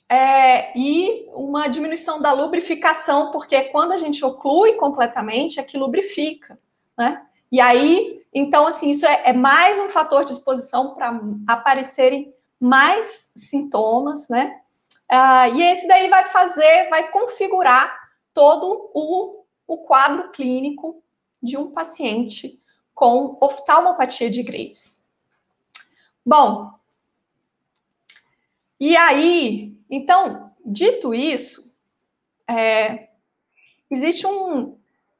é, 0.09 0.79
e 0.79 1.29
uma 1.33 1.69
diminuição 1.69 2.21
da 2.21 2.33
lubrificação, 2.33 3.31
porque 3.31 3.65
quando 3.65 3.93
a 3.93 3.99
gente 3.99 4.25
oclui 4.25 4.73
completamente, 4.75 5.61
é 5.61 5.63
que 5.63 5.77
lubrifica, 5.77 6.59
né? 6.97 7.23
E 7.51 7.61
aí, 7.61 8.23
então, 8.33 8.67
assim, 8.67 8.91
isso 8.91 9.07
é, 9.07 9.23
é 9.27 9.33
mais 9.33 9.79
um 9.79 9.89
fator 9.89 10.25
de 10.25 10.33
exposição 10.33 10.95
para 10.95 11.21
aparecerem 11.47 12.33
mais 12.61 13.33
sintomas, 13.37 14.29
né? 14.29 14.61
Ah, 15.11 15.49
e 15.49 15.63
esse 15.63 15.87
daí 15.89 16.09
vai 16.09 16.29
fazer, 16.29 16.89
vai 16.91 17.11
configurar 17.11 17.98
todo 18.39 18.93
o, 18.95 19.45
o 19.67 19.79
quadro 19.79 20.31
clínico 20.31 21.03
de 21.43 21.57
um 21.57 21.73
paciente 21.73 22.63
com 22.95 23.37
oftalmopatia 23.41 24.31
de 24.31 24.45
Graves. 24.45 25.05
Bom, 26.25 26.71
e 28.79 28.97
aí, 28.97 29.77
então, 29.91 30.53
dito 30.65 31.13
isso, 31.13 31.77
é, 32.47 33.09
existe 33.91 34.25
um, 34.25 34.79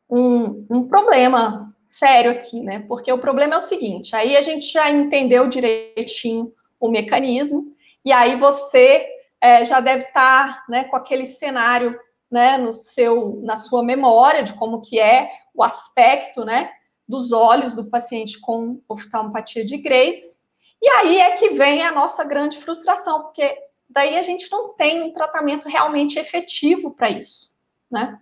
um, 0.09 0.65
um 0.71 0.87
problema 0.87 1.75
sério 1.85 2.31
aqui, 2.31 2.61
né? 2.61 2.85
Porque 2.87 3.11
o 3.11 3.19
problema 3.19 3.55
é 3.55 3.57
o 3.57 3.61
seguinte: 3.61 4.15
aí 4.15 4.37
a 4.37 4.43
gente 4.43 4.71
já 4.71 4.89
entendeu 4.89 5.49
direitinho 5.49 6.55
o 6.79 6.89
mecanismo, 6.89 7.75
e 8.05 8.13
aí 8.13 8.37
você 8.37 9.09
é, 9.41 9.65
já 9.65 9.81
deve 9.81 10.05
estar 10.05 10.65
né, 10.69 10.85
com 10.85 10.95
aquele 10.95 11.27
cenário 11.27 11.99
né, 12.31 12.59
no 12.59 12.75
seu, 12.75 13.41
na 13.43 13.57
sua 13.57 13.83
memória 13.83 14.43
de 14.43 14.53
como 14.55 14.81
que 14.81 14.99
é 14.99 15.31
o 15.55 15.63
aspecto 15.63 16.45
né, 16.45 16.71
dos 17.07 17.33
olhos 17.33 17.75
do 17.75 17.89
paciente 17.89 18.39
com 18.39 18.81
oftalmopatia 18.89 19.65
de 19.65 19.77
Graves. 19.79 20.41
E 20.81 20.89
aí 20.89 21.19
é 21.19 21.33
que 21.33 21.51
vem 21.51 21.83
a 21.83 21.91
nossa 21.91 22.25
grande 22.25 22.59
frustração, 22.59 23.23
porque 23.23 23.57
daí 23.89 24.17
a 24.17 24.23
gente 24.23 24.51
não 24.53 24.75
tem 24.75 25.03
um 25.03 25.13
tratamento 25.13 25.69
realmente 25.69 26.19
efetivo 26.19 26.93
para 26.93 27.11
isso, 27.11 27.57
né? 27.91 28.21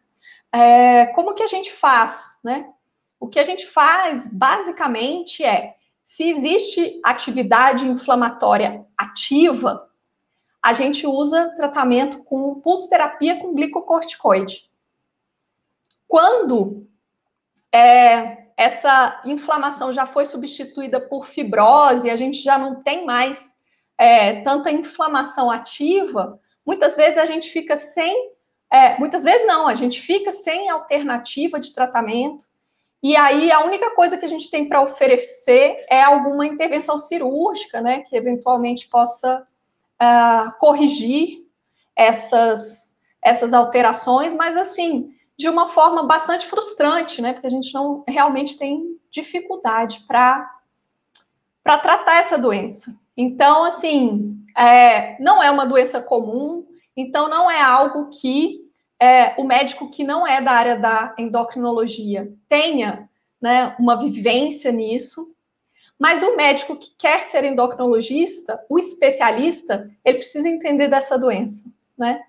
É, 0.52 1.06
como 1.06 1.34
que 1.34 1.42
a 1.42 1.46
gente 1.46 1.72
faz, 1.72 2.38
né? 2.42 2.72
O 3.18 3.28
que 3.28 3.38
a 3.38 3.44
gente 3.44 3.66
faz, 3.66 4.26
basicamente, 4.32 5.44
é 5.44 5.74
se 6.02 6.30
existe 6.30 7.00
atividade 7.04 7.86
inflamatória 7.86 8.86
ativa, 8.96 9.85
a 10.66 10.72
gente 10.72 11.06
usa 11.06 11.50
tratamento 11.50 12.24
com 12.24 12.56
pulsoterapia 12.56 13.36
com 13.36 13.54
glicocorticoide. 13.54 14.68
Quando 16.08 16.88
é, 17.72 18.48
essa 18.56 19.22
inflamação 19.24 19.92
já 19.92 20.06
foi 20.06 20.24
substituída 20.24 21.00
por 21.00 21.24
fibrose, 21.24 22.10
a 22.10 22.16
gente 22.16 22.42
já 22.42 22.58
não 22.58 22.82
tem 22.82 23.06
mais 23.06 23.56
é, 23.96 24.40
tanta 24.40 24.68
inflamação 24.72 25.52
ativa, 25.52 26.40
muitas 26.66 26.96
vezes 26.96 27.16
a 27.16 27.26
gente 27.26 27.48
fica 27.48 27.76
sem, 27.76 28.32
é, 28.68 28.98
muitas 28.98 29.22
vezes 29.22 29.46
não, 29.46 29.68
a 29.68 29.74
gente 29.76 30.00
fica 30.00 30.32
sem 30.32 30.68
alternativa 30.68 31.60
de 31.60 31.72
tratamento, 31.72 32.46
e 33.00 33.14
aí 33.14 33.52
a 33.52 33.64
única 33.64 33.94
coisa 33.94 34.18
que 34.18 34.24
a 34.24 34.28
gente 34.28 34.50
tem 34.50 34.68
para 34.68 34.82
oferecer 34.82 35.76
é 35.88 36.02
alguma 36.02 36.44
intervenção 36.44 36.98
cirúrgica, 36.98 37.80
né, 37.80 38.00
que 38.00 38.16
eventualmente 38.16 38.88
possa 38.88 39.46
uh, 40.02 40.52
corrigir 40.58 41.44
essas, 41.94 42.98
essas 43.22 43.52
alterações, 43.54 44.34
mas 44.34 44.56
assim, 44.56 45.14
de 45.38 45.48
uma 45.48 45.66
forma 45.66 46.04
bastante 46.04 46.46
frustrante, 46.46 47.20
né? 47.20 47.32
Porque 47.32 47.46
a 47.46 47.50
gente 47.50 47.72
não 47.74 48.04
realmente 48.06 48.58
tem 48.58 48.98
dificuldade 49.10 50.04
para 50.06 50.52
para 51.62 51.78
tratar 51.78 52.20
essa 52.20 52.38
doença. 52.38 52.94
Então, 53.16 53.64
assim, 53.64 54.38
é, 54.56 55.20
não 55.20 55.42
é 55.42 55.50
uma 55.50 55.66
doença 55.66 56.00
comum, 56.00 56.64
então 56.96 57.28
não 57.28 57.50
é 57.50 57.60
algo 57.60 58.08
que 58.08 58.60
é, 59.00 59.34
o 59.36 59.44
médico 59.44 59.90
que 59.90 60.04
não 60.04 60.24
é 60.24 60.40
da 60.40 60.52
área 60.52 60.78
da 60.78 61.12
endocrinologia 61.18 62.32
tenha 62.48 63.10
né, 63.42 63.74
uma 63.80 63.96
vivência 63.96 64.70
nisso, 64.70 65.35
mas 65.98 66.22
o 66.22 66.36
médico 66.36 66.76
que 66.76 66.90
quer 66.98 67.22
ser 67.22 67.44
endocrinologista, 67.44 68.62
o 68.68 68.78
especialista, 68.78 69.90
ele 70.04 70.18
precisa 70.18 70.48
entender 70.48 70.88
dessa 70.88 71.18
doença, 71.18 71.70
né? 71.96 72.22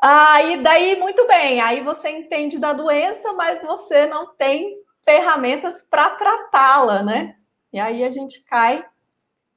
Aí, 0.00 0.62
daí, 0.62 0.98
muito 0.98 1.26
bem, 1.26 1.60
aí 1.60 1.82
você 1.82 2.10
entende 2.10 2.58
da 2.58 2.74
doença, 2.74 3.32
mas 3.32 3.62
você 3.62 4.06
não 4.06 4.34
tem 4.34 4.76
ferramentas 5.02 5.82
para 5.82 6.10
tratá-la, 6.16 7.02
né? 7.02 7.36
E 7.72 7.80
aí 7.80 8.04
a 8.04 8.10
gente 8.10 8.44
cai 8.44 8.84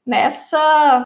nessa. 0.06 1.04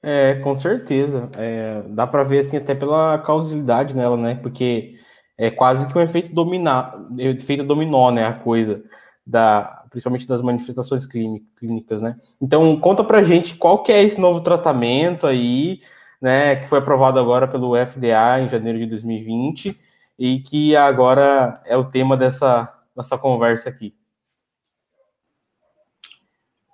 É, 0.00 0.36
com 0.36 0.54
certeza. 0.54 1.28
É, 1.36 1.82
dá 1.88 2.06
para 2.06 2.22
ver 2.22 2.38
assim 2.38 2.56
até 2.56 2.74
pela 2.76 3.18
causalidade 3.18 3.96
nela, 3.96 4.16
né? 4.16 4.36
Porque 4.36 4.94
é 5.36 5.50
quase 5.50 5.88
que 5.88 5.98
um 5.98 6.00
efeito 6.00 6.32
dominar, 6.32 6.94
efeito 7.18 7.64
dominó, 7.64 8.12
né? 8.12 8.24
A 8.24 8.34
coisa 8.34 8.84
da, 9.28 9.84
principalmente 9.90 10.26
das 10.26 10.40
manifestações 10.40 11.04
clínicas, 11.04 12.00
né? 12.00 12.18
Então, 12.40 12.80
conta 12.80 13.04
pra 13.04 13.22
gente 13.22 13.56
qual 13.56 13.82
que 13.82 13.92
é 13.92 14.02
esse 14.02 14.18
novo 14.18 14.40
tratamento 14.40 15.26
aí, 15.26 15.82
né, 16.18 16.56
que 16.56 16.66
foi 16.66 16.78
aprovado 16.78 17.20
agora 17.20 17.46
pelo 17.46 17.76
FDA 17.76 18.40
em 18.40 18.48
janeiro 18.48 18.78
de 18.78 18.86
2020 18.86 19.78
e 20.18 20.40
que 20.40 20.74
agora 20.74 21.60
é 21.66 21.76
o 21.76 21.84
tema 21.84 22.16
dessa 22.16 22.74
nossa 22.96 23.18
conversa 23.18 23.68
aqui. 23.68 23.94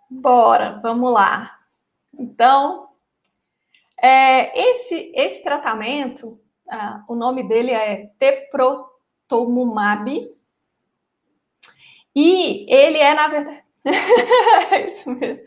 Bora, 0.08 0.78
vamos 0.80 1.12
lá. 1.12 1.58
Então, 2.16 2.90
é, 4.00 4.70
esse, 4.70 5.12
esse 5.16 5.42
tratamento, 5.42 6.38
ah, 6.70 7.02
o 7.08 7.16
nome 7.16 7.48
dele 7.48 7.72
é 7.72 8.12
teprotumumab, 8.16 10.30
e 12.14 12.66
ele 12.72 12.98
é, 12.98 13.14
na 13.14 13.28
verdade. 13.28 13.64
é 14.70 14.86
isso 14.88 15.10
mesmo. 15.10 15.40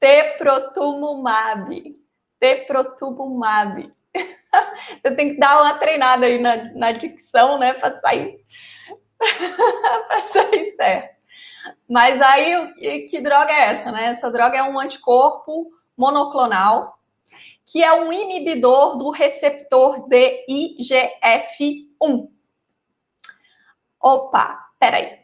Teprotumumab. 0.00 1.96
Teprotumumab. 2.40 3.92
Você 5.02 5.14
tem 5.14 5.34
que 5.34 5.40
dar 5.40 5.60
uma 5.62 5.74
treinada 5.74 6.26
aí 6.26 6.38
na, 6.38 6.72
na 6.74 6.92
dicção, 6.92 7.58
né? 7.58 7.72
Para 7.74 7.90
sair. 7.92 8.38
para 10.08 10.18
sair 10.18 10.74
certo. 10.76 11.12
Mas 11.88 12.20
aí, 12.20 13.06
que 13.08 13.20
droga 13.20 13.52
é 13.52 13.66
essa, 13.66 13.92
né? 13.92 14.06
Essa 14.06 14.30
droga 14.30 14.58
é 14.58 14.62
um 14.62 14.78
anticorpo 14.78 15.70
monoclonal, 15.96 16.98
que 17.64 17.82
é 17.82 17.92
um 17.92 18.12
inibidor 18.12 18.96
do 18.96 19.10
receptor 19.10 20.08
de 20.08 20.44
IGF-1. 20.48 22.28
Opa, 24.00 24.58
peraí. 24.80 25.21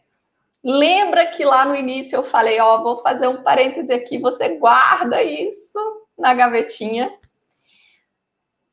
Lembra 0.63 1.27
que 1.27 1.45
lá 1.45 1.65
no 1.65 1.75
início 1.75 2.17
eu 2.17 2.25
falei, 2.25 2.61
ó, 2.61 2.83
vou 2.83 3.01
fazer 3.03 3.29
um 3.29 3.43
parêntese 3.43 3.93
aqui, 3.93 4.19
você 4.19 4.57
guarda 4.57 5.23
isso 5.23 5.79
na 6.19 6.35
gavetinha. 6.35 7.17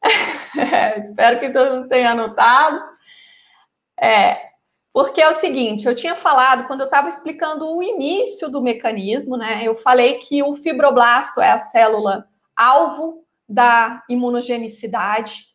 espero 0.99 1.39
que 1.39 1.49
todo 1.51 1.75
mundo 1.75 1.87
tenha 1.87 2.11
anotado. 2.11 2.83
É, 3.99 4.49
porque 4.95 5.21
é 5.21 5.29
o 5.29 5.33
seguinte, 5.33 5.85
eu 5.85 5.93
tinha 5.93 6.15
falado, 6.15 6.67
quando 6.67 6.81
eu 6.81 6.85
estava 6.85 7.07
explicando 7.07 7.69
o 7.69 7.83
início 7.83 8.49
do 8.49 8.61
mecanismo, 8.61 9.37
né? 9.37 9.61
Eu 9.63 9.75
falei 9.75 10.19
que 10.19 10.41
o 10.41 10.55
fibroblasto 10.55 11.41
é 11.41 11.51
a 11.51 11.57
célula 11.57 12.27
alvo 12.55 13.25
da 13.47 14.03
imunogenicidade. 14.09 15.47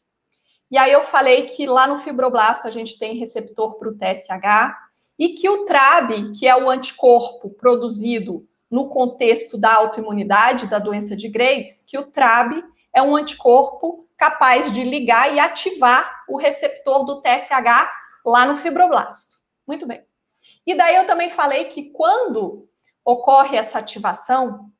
E 0.70 0.78
aí 0.78 0.92
eu 0.92 1.02
falei 1.02 1.46
que 1.46 1.66
lá 1.66 1.86
no 1.86 1.98
fibroblasto 1.98 2.68
a 2.68 2.70
gente 2.70 2.98
tem 2.98 3.16
receptor 3.16 3.78
para 3.78 3.88
o 3.88 3.96
TSH, 3.96 4.89
e 5.20 5.34
que 5.34 5.50
o 5.50 5.66
TRAB, 5.66 6.32
que 6.32 6.48
é 6.48 6.56
o 6.56 6.70
anticorpo 6.70 7.50
produzido 7.50 8.48
no 8.70 8.88
contexto 8.88 9.58
da 9.58 9.74
autoimunidade 9.74 10.66
da 10.66 10.78
doença 10.78 11.14
de 11.14 11.28
Graves, 11.28 11.84
que 11.86 11.98
o 11.98 12.06
TRAB 12.06 12.64
é 12.90 13.02
um 13.02 13.14
anticorpo 13.14 14.08
capaz 14.16 14.72
de 14.72 14.82
ligar 14.82 15.34
e 15.34 15.38
ativar 15.38 16.24
o 16.26 16.38
receptor 16.38 17.04
do 17.04 17.20
TSH 17.20 17.90
lá 18.24 18.46
no 18.46 18.56
fibroblasto. 18.56 19.36
Muito 19.66 19.86
bem. 19.86 20.02
E 20.66 20.74
daí 20.74 20.96
eu 20.96 21.06
também 21.06 21.28
falei 21.28 21.64
que 21.66 21.90
quando 21.90 22.66
ocorre 23.04 23.58
essa 23.58 23.78
ativação, 23.78 24.70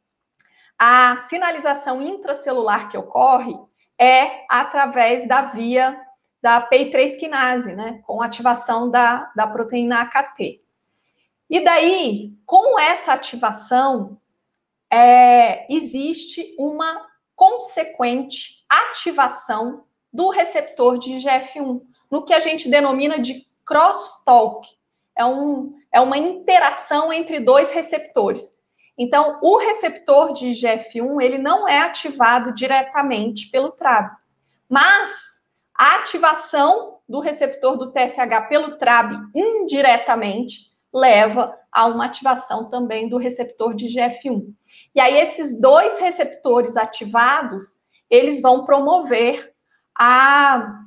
a 0.78 1.18
sinalização 1.18 2.00
intracelular 2.00 2.88
que 2.88 2.96
ocorre 2.96 3.54
é 3.98 4.46
através 4.48 5.28
da 5.28 5.42
via 5.42 6.00
da 6.42 6.68
PI3 6.68 7.18
quinase, 7.18 7.74
né, 7.74 8.00
com 8.06 8.22
ativação 8.22 8.90
da, 8.90 9.30
da 9.36 9.46
proteína 9.46 10.02
AKT. 10.02 10.62
E 11.48 11.64
daí, 11.64 12.32
com 12.46 12.78
essa 12.78 13.12
ativação, 13.12 14.18
é, 14.90 15.66
existe 15.72 16.54
uma 16.58 17.06
consequente 17.36 18.64
ativação 18.68 19.84
do 20.12 20.30
receptor 20.30 20.98
de 20.98 21.14
IGF-1, 21.14 21.80
no 22.10 22.24
que 22.24 22.34
a 22.34 22.40
gente 22.40 22.68
denomina 22.68 23.18
de 23.18 23.46
crosstalk. 23.64 24.66
É, 25.16 25.24
um, 25.24 25.74
é 25.92 26.00
uma 26.00 26.18
interação 26.18 27.12
entre 27.12 27.40
dois 27.40 27.70
receptores. 27.70 28.58
Então, 28.96 29.38
o 29.42 29.56
receptor 29.56 30.32
de 30.32 30.48
IGF-1, 30.48 31.22
ele 31.22 31.38
não 31.38 31.68
é 31.68 31.78
ativado 31.78 32.52
diretamente 32.52 33.48
pelo 33.48 33.70
TRAB, 33.70 34.10
mas 34.68 35.29
a 35.80 35.94
ativação 35.94 36.98
do 37.08 37.20
receptor 37.20 37.78
do 37.78 37.90
TSH 37.90 38.48
pelo 38.50 38.76
TRAB 38.76 39.30
indiretamente 39.34 40.76
leva 40.92 41.58
a 41.72 41.86
uma 41.86 42.04
ativação 42.04 42.68
também 42.68 43.08
do 43.08 43.16
receptor 43.16 43.74
de 43.74 43.86
GF1. 43.86 44.52
E 44.94 45.00
aí 45.00 45.18
esses 45.18 45.58
dois 45.58 45.98
receptores 45.98 46.76
ativados, 46.76 47.86
eles 48.10 48.42
vão 48.42 48.66
promover 48.66 49.54
a, 49.98 50.82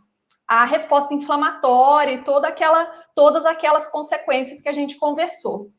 a 0.48 0.66
resposta 0.66 1.12
inflamatória 1.12 2.14
e 2.14 2.24
toda 2.24 2.50
aquela, 2.50 2.86
todas 3.16 3.48
aquelas 3.48 3.88
consequências 3.88 4.62
que 4.62 4.70
a 4.70 4.74
gente 4.74 4.98
conversou. 4.98 5.72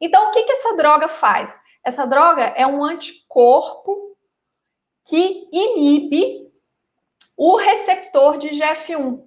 Então, 0.00 0.28
o 0.28 0.30
que, 0.30 0.44
que 0.44 0.52
essa 0.52 0.76
droga 0.76 1.08
faz? 1.08 1.58
Essa 1.84 2.06
droga 2.06 2.44
é 2.44 2.64
um 2.64 2.84
anticorpo 2.84 4.16
que 5.04 5.48
inibe 5.52 6.49
o 7.42 7.56
receptor 7.56 8.36
de 8.36 8.50
GF1. 8.50 9.18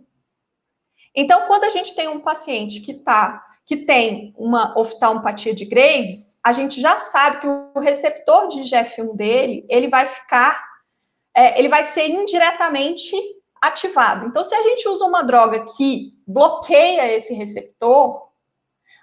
Então, 1.16 1.48
quando 1.48 1.64
a 1.64 1.70
gente 1.70 1.96
tem 1.96 2.08
um 2.08 2.20
paciente 2.20 2.80
que 2.80 2.94
tá, 2.94 3.44
que 3.66 3.76
tem 3.76 4.36
uma 4.38 4.78
oftalmopatia 4.78 5.52
de 5.52 5.66
Graves, 5.66 6.38
a 6.44 6.54
gente 6.54 6.80
já 6.80 6.96
sabe 7.00 7.40
que 7.40 7.48
o 7.48 7.80
receptor 7.80 8.50
de 8.50 8.62
GF1 8.62 9.16
dele, 9.16 9.66
ele 9.68 9.88
vai 9.88 10.06
ficar, 10.06 10.64
é, 11.36 11.58
ele 11.58 11.70
vai 11.70 11.84
ser 11.84 12.08
indiretamente 12.08 13.16
ativado. 13.60 14.28
Então, 14.28 14.44
se 14.44 14.54
a 14.54 14.62
gente 14.62 14.88
usa 14.88 15.06
uma 15.06 15.24
droga 15.24 15.66
que 15.76 16.14
bloqueia 16.28 17.12
esse 17.12 17.34
receptor, 17.34 18.30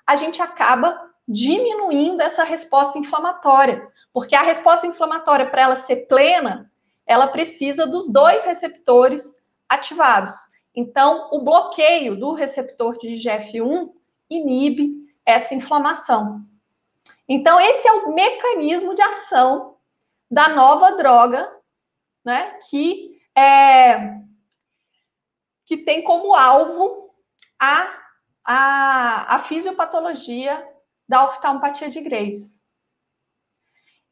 a 0.06 0.14
gente 0.14 0.40
acaba 0.40 1.10
diminuindo 1.26 2.22
essa 2.22 2.44
resposta 2.44 2.96
inflamatória, 2.96 3.84
porque 4.12 4.36
a 4.36 4.42
resposta 4.42 4.86
inflamatória, 4.86 5.50
para 5.50 5.62
ela 5.62 5.74
ser 5.74 6.06
plena, 6.06 6.70
ela 7.10 7.26
precisa 7.26 7.88
dos 7.88 8.08
dois 8.08 8.44
receptores 8.44 9.34
ativados. 9.68 10.36
Então, 10.72 11.28
o 11.32 11.42
bloqueio 11.42 12.14
do 12.14 12.34
receptor 12.34 12.96
de 12.98 13.14
IGF-1 13.14 13.90
inibe 14.30 14.92
essa 15.26 15.52
inflamação. 15.52 16.46
Então, 17.28 17.58
esse 17.58 17.88
é 17.88 17.92
o 17.94 18.14
mecanismo 18.14 18.94
de 18.94 19.02
ação 19.02 19.74
da 20.30 20.50
nova 20.50 20.92
droga, 20.92 21.52
né, 22.24 22.56
que 22.70 23.20
é 23.36 24.20
que 25.66 25.78
tem 25.78 26.04
como 26.04 26.32
alvo 26.32 27.12
a, 27.58 27.92
a, 28.44 29.34
a 29.34 29.38
fisiopatologia 29.40 30.64
da 31.08 31.24
oftalmopatia 31.24 31.88
de 31.88 32.00
Graves. 32.02 32.59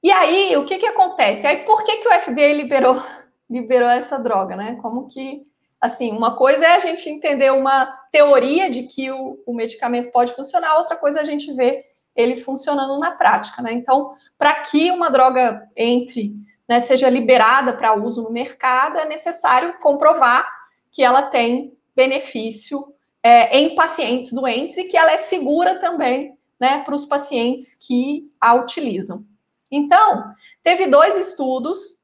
E 0.03 0.11
aí, 0.11 0.57
o 0.57 0.65
que 0.65 0.79
que 0.79 0.87
acontece? 0.87 1.47
Aí, 1.47 1.65
por 1.65 1.83
que 1.85 1.97
que 1.97 2.09
o 2.09 2.21
FDA 2.21 2.53
liberou, 2.53 3.03
liberou 3.51 3.89
essa 3.89 4.19
droga, 4.19 4.55
né? 4.55 4.79
Como 4.81 5.09
que, 5.09 5.43
assim, 5.81 6.13
uma 6.13 6.37
coisa 6.37 6.65
é 6.65 6.77
a 6.77 6.81
gente 6.81 7.09
entender 7.09 7.53
uma 7.53 7.87
teoria 8.13 8.71
de 8.71 8.85
que 8.85 9.11
o, 9.11 9.43
o 9.45 9.55
medicamento 9.55 10.13
pode 10.13 10.33
funcionar, 10.35 10.77
outra 10.77 10.97
coisa 10.97 11.19
é 11.19 11.23
a 11.23 11.27
gente 11.27 11.53
ver 11.53 11.85
ele 12.15 12.37
funcionando 12.37 12.99
na 12.99 13.13
prática, 13.13 13.63
né? 13.63 13.73
Então, 13.73 14.15
para 14.37 14.55
que 14.63 14.91
uma 14.91 15.09
droga 15.09 15.69
entre, 15.77 16.35
né, 16.69 16.81
seja 16.81 17.09
liberada 17.09 17.73
para 17.73 17.95
uso 17.95 18.23
no 18.23 18.31
mercado, 18.31 18.99
é 18.99 19.05
necessário 19.05 19.79
comprovar 19.79 20.47
que 20.91 21.03
ela 21.03 21.23
tem 21.23 21.77
benefício 21.95 22.93
é, 23.23 23.57
em 23.59 23.75
pacientes 23.75 24.33
doentes 24.33 24.77
e 24.79 24.85
que 24.85 24.97
ela 24.97 25.13
é 25.13 25.17
segura 25.17 25.79
também 25.79 26.37
né, 26.61 26.83
para 26.85 26.95
os 26.95 27.05
pacientes 27.05 27.75
que 27.75 28.29
a 28.41 28.55
utilizam. 28.55 29.25
Então, 29.71 30.33
teve 30.63 30.87
dois 30.87 31.17
estudos 31.17 31.99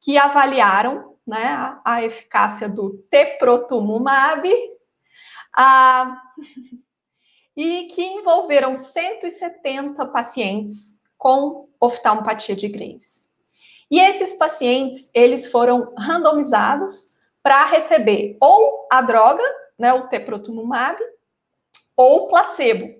que 0.00 0.16
avaliaram 0.16 1.16
né, 1.26 1.46
a, 1.46 1.80
a 1.84 2.04
eficácia 2.04 2.68
do 2.68 2.98
teprotumumab 3.10 4.48
a, 5.54 6.20
e 7.56 7.86
que 7.88 8.02
envolveram 8.02 8.76
170 8.76 10.06
pacientes 10.06 11.00
com 11.18 11.68
oftalmopatia 11.78 12.56
de 12.56 12.68
Graves. 12.68 13.30
E 13.90 13.98
esses 13.98 14.34
pacientes, 14.34 15.10
eles 15.12 15.46
foram 15.46 15.92
randomizados 15.98 17.18
para 17.42 17.66
receber 17.66 18.36
ou 18.40 18.86
a 18.90 19.02
droga, 19.02 19.42
né, 19.78 19.92
o 19.92 20.08
teprotumumab, 20.08 20.98
ou 21.96 22.28
placebo, 22.28 22.99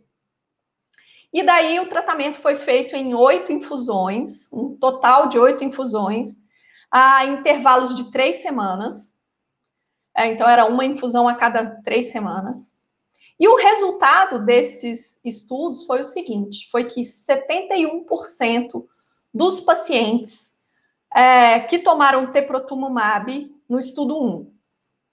e 1.33 1.43
daí 1.43 1.79
o 1.79 1.89
tratamento 1.89 2.41
foi 2.41 2.57
feito 2.57 2.97
em 2.97 3.15
oito 3.15 3.53
infusões, 3.53 4.53
um 4.53 4.77
total 4.77 5.29
de 5.29 5.39
oito 5.39 5.63
infusões, 5.63 6.31
a 6.91 7.25
intervalos 7.25 7.95
de 7.95 8.11
três 8.11 8.37
semanas. 8.37 9.17
É, 10.17 10.27
então, 10.27 10.49
era 10.49 10.67
uma 10.67 10.85
infusão 10.85 11.29
a 11.29 11.35
cada 11.35 11.81
três 11.83 12.07
semanas. 12.07 12.77
E 13.39 13.47
o 13.47 13.57
resultado 13.57 14.45
desses 14.45 15.25
estudos 15.25 15.87
foi 15.87 16.01
o 16.01 16.05
seguinte: 16.05 16.69
foi 16.71 16.85
que 16.85 17.01
71% 17.01 18.85
dos 19.33 19.61
pacientes 19.61 20.61
é, 21.15 21.61
que 21.61 21.79
tomaram 21.79 22.33
teprotumumab 22.33 23.55
no 23.69 23.79
estudo 23.79 24.21
1 24.21 24.53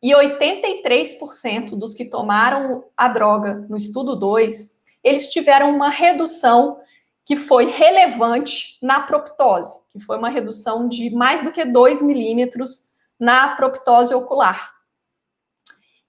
e 0.01 0.12
83% 0.12 1.77
dos 1.77 1.93
que 1.93 2.06
tomaram 2.06 2.86
a 2.95 3.08
droga 3.08 3.65
no 3.69 3.77
estudo 3.77 4.15
2 4.15 4.77
eles 5.08 5.32
tiveram 5.32 5.74
uma 5.74 5.89
redução 5.89 6.82
que 7.26 7.38
foi 7.38 7.65
relevante 7.65 8.78
na 8.82 9.02
proptose, 9.02 9.80
que 9.89 10.00
foi 10.00 10.17
uma 10.17 10.30
redução 10.30 10.88
de 10.88 11.10
mais 11.10 11.43
do 11.43 11.52
que 11.52 11.63
2 11.63 12.02
milímetros 12.02 12.89
na 13.17 13.56
proptose 13.56 14.13
ocular. 14.13 14.76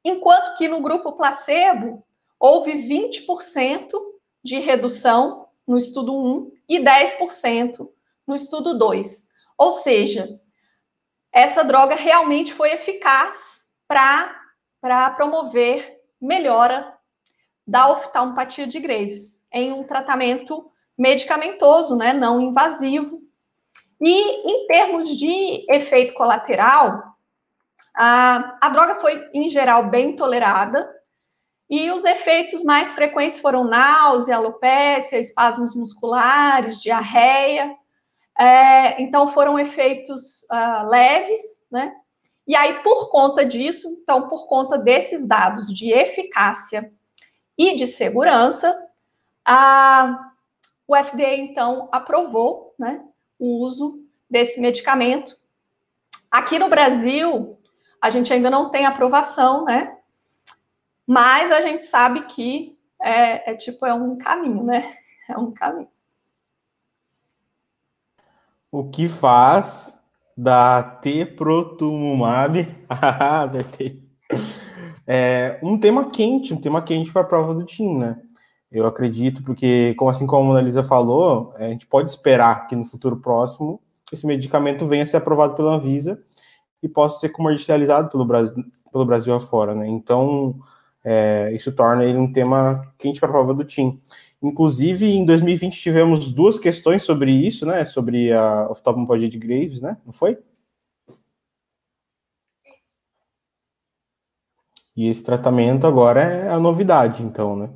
Enquanto 0.05 0.57
que 0.57 0.67
no 0.67 0.81
grupo 0.81 1.13
placebo, 1.13 2.05
houve 2.41 2.73
20% 2.73 3.91
de 4.43 4.59
redução 4.59 5.49
no 5.67 5.79
estudo 5.79 6.17
1 6.17 6.53
e 6.69 6.81
10% 6.81 7.89
no 8.27 8.35
estudo 8.35 8.77
2. 8.77 9.29
Ou 9.57 9.71
seja, 9.71 10.41
essa 11.33 11.63
droga 11.63 11.95
realmente 11.95 12.53
foi 12.53 12.73
eficaz 12.73 13.73
para 13.87 15.11
promover 15.11 16.01
melhora 16.21 16.98
da 17.69 17.91
oftalmopatia 17.91 18.67
de 18.67 18.81
Graves, 18.81 19.45
em 19.53 19.75
um 19.75 19.85
tratamento 19.85 20.73
medicamentoso, 20.97 21.95
né, 21.97 22.15
não 22.15 22.41
invasivo. 22.41 23.21
E 24.01 24.51
em 24.51 24.67
termos 24.67 25.11
de 25.11 25.67
efeito 25.69 26.15
colateral, 26.15 27.03
a, 27.95 28.57
a 28.63 28.69
droga 28.71 28.95
foi, 28.95 29.29
em 29.35 29.51
geral, 29.51 29.91
bem 29.91 30.17
tolerada, 30.17 30.89
e 31.69 31.91
os 31.91 32.07
efeitos 32.07 32.65
mais 32.65 32.95
frequentes 32.95 33.39
foram 33.39 33.65
náusea, 33.65 34.37
alopecia, 34.37 35.19
espasmos 35.19 35.75
musculares, 35.75 36.81
diarreia. 36.81 37.77
É, 38.39 39.03
então, 39.03 39.29
foram 39.29 39.59
efeitos 39.59 40.45
uh, 40.45 40.89
leves, 40.89 41.41
né? 41.71 41.93
E 42.47 42.57
aí, 42.57 42.83
por 42.83 43.11
conta 43.11 43.45
disso, 43.45 43.87
então, 44.01 44.31
por 44.31 44.49
conta 44.49 44.79
desses 44.79 45.29
dados 45.29 45.67
de 45.69 45.93
eficácia 45.93 46.91
e 47.59 47.75
de 47.75 47.87
segurança, 47.87 48.87
a, 49.45 50.33
o 50.87 50.97
FDA, 50.97 51.35
então, 51.35 51.89
aprovou 51.91 52.75
né, 52.79 53.05
o 53.39 53.65
uso 53.65 54.05
desse 54.31 54.61
medicamento. 54.61 55.35
Aqui 56.31 56.59
no 56.59 56.69
Brasil, 56.69 57.59
a 58.01 58.11
gente 58.11 58.33
ainda 58.33 58.49
não 58.49 58.71
tem 58.71 58.87
aprovação, 58.87 59.65
né? 59.65 59.97
Mas 61.07 61.51
a 61.51 61.61
gente 61.61 61.85
sabe 61.85 62.27
que 62.27 62.79
é, 63.01 63.53
é 63.53 63.57
tipo, 63.57 63.85
é 63.85 63.93
um 63.93 64.17
caminho, 64.17 64.63
né? 64.63 64.97
É 65.31 65.37
um 65.37 65.53
caminho. 65.53 65.91
O 68.73 68.89
que 68.89 69.11
faz 69.11 70.03
da 70.35 70.83
teprotumumab, 70.83 72.67
acertei, 72.89 74.08
é 75.11 75.59
um 75.63 75.79
tema 75.79 76.11
quente, 76.11 76.53
um 76.53 76.61
tema 76.61 76.83
quente 76.83 77.11
para 77.11 77.23
a 77.23 77.25
prova 77.25 77.55
do 77.55 77.65
TIM, 77.65 77.97
né? 77.97 78.21
Eu 78.71 78.87
acredito, 78.87 79.43
porque, 79.43 79.95
como 79.97 80.11
assim 80.11 80.27
como 80.27 80.51
a 80.51 80.55
Analisa 80.55 80.83
falou, 80.83 81.55
a 81.57 81.65
gente 81.65 81.87
pode 81.87 82.11
esperar 82.11 82.67
que 82.67 82.77
no 82.77 82.85
futuro 82.85 83.17
próximo 83.17 83.81
esse 84.13 84.27
medicamento 84.27 84.87
venha 84.87 85.05
a 85.05 85.07
ser 85.07 85.17
aprovado 85.17 85.55
pela 85.55 85.75
Anvisa 85.75 86.23
e 86.83 86.89
possa 86.89 87.21
ser 87.21 87.31
comercializado 87.31 88.11
pelo 88.11 88.27
Brasil, 88.27 88.63
pelo 88.93 89.07
Brasil 89.07 89.35
afora, 89.35 89.75
né? 89.75 89.89
Então, 89.89 90.57
é, 91.03 91.51
isso 91.55 91.73
torna 91.73 92.05
ele 92.05 92.19
um 92.19 92.31
tema 92.31 92.93
quente 92.99 93.19
para 93.19 93.31
a 93.31 93.33
prova 93.33 93.55
do 93.55 93.65
TIM. 93.65 93.99
Inclusive, 94.43 95.07
em 95.07 95.25
2020 95.25 95.81
tivemos 95.81 96.31
duas 96.33 96.59
questões 96.59 97.03
sobre 97.03 97.33
isso, 97.33 97.65
né? 97.65 97.87
Sobre 97.87 98.31
a 98.31 98.69
oftalmopatia 98.71 99.29
de 99.29 99.39
Graves, 99.39 99.81
né? 99.81 99.97
Não 100.05 100.13
foi? 100.13 100.39
E 104.99 105.07
esse 105.07 105.23
tratamento 105.23 105.87
agora 105.87 106.21
é 106.21 106.51
a 106.51 106.59
novidade, 106.59 107.23
então, 107.23 107.55
né? 107.55 107.71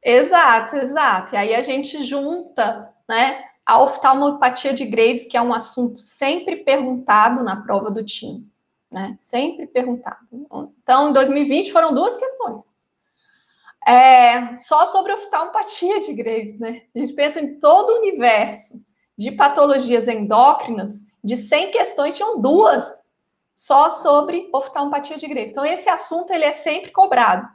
Exato, 0.00 0.76
exato. 0.76 1.34
E 1.34 1.36
aí 1.36 1.52
a 1.56 1.60
gente 1.60 2.04
junta, 2.04 2.94
né, 3.08 3.46
a 3.66 3.82
oftalmopatia 3.82 4.72
de 4.72 4.84
Graves, 4.84 5.26
que 5.26 5.36
é 5.36 5.42
um 5.42 5.52
assunto 5.52 5.98
sempre 5.98 6.58
perguntado 6.58 7.42
na 7.42 7.64
prova 7.64 7.90
do 7.90 8.04
TIM. 8.04 8.48
né? 8.88 9.16
Sempre 9.18 9.66
perguntado. 9.66 10.24
Então, 10.80 11.10
em 11.10 11.12
2020 11.12 11.72
foram 11.72 11.92
duas 11.92 12.16
questões. 12.16 12.76
É, 13.84 14.56
só 14.56 14.86
sobre 14.86 15.14
oftalmopatia 15.14 16.00
de 16.00 16.14
Graves, 16.14 16.60
né? 16.60 16.82
A 16.94 16.98
gente 17.00 17.12
pensa 17.12 17.40
em 17.40 17.58
todo 17.58 17.90
o 17.90 17.98
universo 17.98 18.80
de 19.18 19.32
patologias 19.32 20.06
endócrinas, 20.06 21.08
de 21.24 21.36
100 21.36 21.72
questões, 21.72 22.16
tinham 22.16 22.40
duas 22.40 23.03
só 23.54 23.88
sobre 23.88 24.50
oftalmopatia 24.52 25.16
de 25.16 25.28
Graves. 25.28 25.52
Então, 25.52 25.64
esse 25.64 25.88
assunto 25.88 26.32
ele 26.32 26.44
é 26.44 26.50
sempre 26.50 26.90
cobrado. 26.90 27.46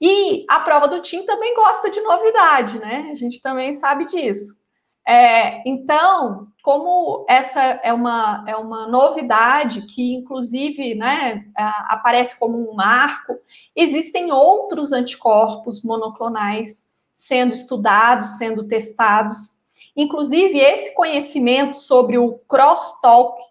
E 0.00 0.46
a 0.48 0.60
prova 0.60 0.86
do 0.86 1.02
TIM 1.02 1.24
também 1.24 1.54
gosta 1.54 1.90
de 1.90 2.00
novidade, 2.00 2.78
né? 2.78 3.08
A 3.10 3.14
gente 3.14 3.40
também 3.40 3.72
sabe 3.72 4.04
disso. 4.04 4.58
É, 5.06 5.62
então, 5.66 6.48
como 6.62 7.24
essa 7.28 7.60
é 7.62 7.92
uma, 7.92 8.44
é 8.46 8.54
uma 8.54 8.86
novidade 8.86 9.82
que, 9.86 10.14
inclusive, 10.14 10.94
né, 10.94 11.46
aparece 11.56 12.38
como 12.38 12.58
um 12.58 12.74
marco, 12.74 13.38
existem 13.74 14.30
outros 14.30 14.92
anticorpos 14.92 15.82
monoclonais 15.82 16.86
sendo 17.14 17.54
estudados, 17.54 18.36
sendo 18.36 18.68
testados. 18.68 19.58
Inclusive, 19.96 20.58
esse 20.60 20.94
conhecimento 20.94 21.76
sobre 21.76 22.18
o 22.18 22.38
crosstalk 22.46 23.42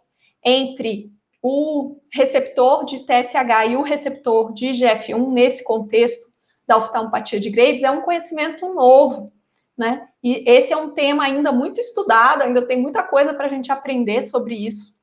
entre 0.46 1.12
o 1.42 1.98
receptor 2.12 2.86
de 2.86 3.00
TSH 3.00 3.70
e 3.70 3.76
o 3.76 3.82
receptor 3.82 4.54
de 4.54 4.68
IGF-1 4.68 5.32
nesse 5.32 5.64
contexto 5.64 6.32
da 6.66 6.78
oftalmopatia 6.78 7.40
de 7.40 7.50
Graves 7.50 7.84
é 7.84 7.92
um 7.92 8.02
conhecimento 8.02 8.74
novo 8.74 9.32
né? 9.78 10.10
E 10.24 10.44
esse 10.50 10.74
é 10.74 10.78
um 10.78 10.90
tema 10.90 11.24
ainda 11.24 11.52
muito 11.52 11.80
estudado, 11.80 12.42
ainda 12.42 12.66
tem 12.66 12.82
muita 12.82 13.04
coisa 13.04 13.34
para 13.34 13.46
a 13.46 13.50
gente 13.50 13.72
aprender 13.72 14.24
sobre 14.24 14.56
isso. 14.56 14.98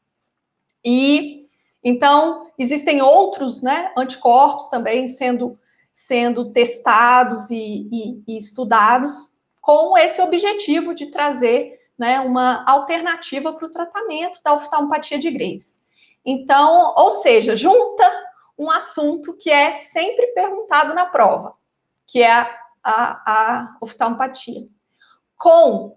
E 0.85 1.47
então 1.83 2.51
existem 2.59 3.01
outros, 3.01 3.63
né, 3.63 3.93
anticorpos 3.97 4.69
também 4.69 5.07
sendo 5.07 5.59
sendo 5.93 6.51
testados 6.51 7.53
e, 7.53 7.89
e, 7.93 8.25
e 8.27 8.37
estudados 8.37 9.39
com 9.61 9.97
esse 9.97 10.21
objetivo 10.21 10.93
de 10.93 11.07
trazer 11.07 11.79
né, 11.97 12.19
uma 12.19 12.69
alternativa 12.69 13.53
para 13.53 13.67
o 13.67 13.71
tratamento 13.71 14.41
da 14.43 14.55
oftalmopatia 14.55 15.21
de 15.21 15.31
Graves. 15.31 15.84
Então, 16.25 16.95
ou 16.97 17.11
seja, 17.11 17.55
junta 17.55 18.11
um 18.59 18.71
assunto 18.71 19.37
que 19.37 19.51
é 19.51 19.73
sempre 19.73 20.29
perguntado 20.29 20.95
na 20.95 21.07
prova, 21.07 21.55
que 22.07 22.23
é 22.23 22.31
a 22.31 22.65
a, 22.85 23.23
a 23.25 23.77
oftalmopatia, 23.81 24.69
com 25.39 25.97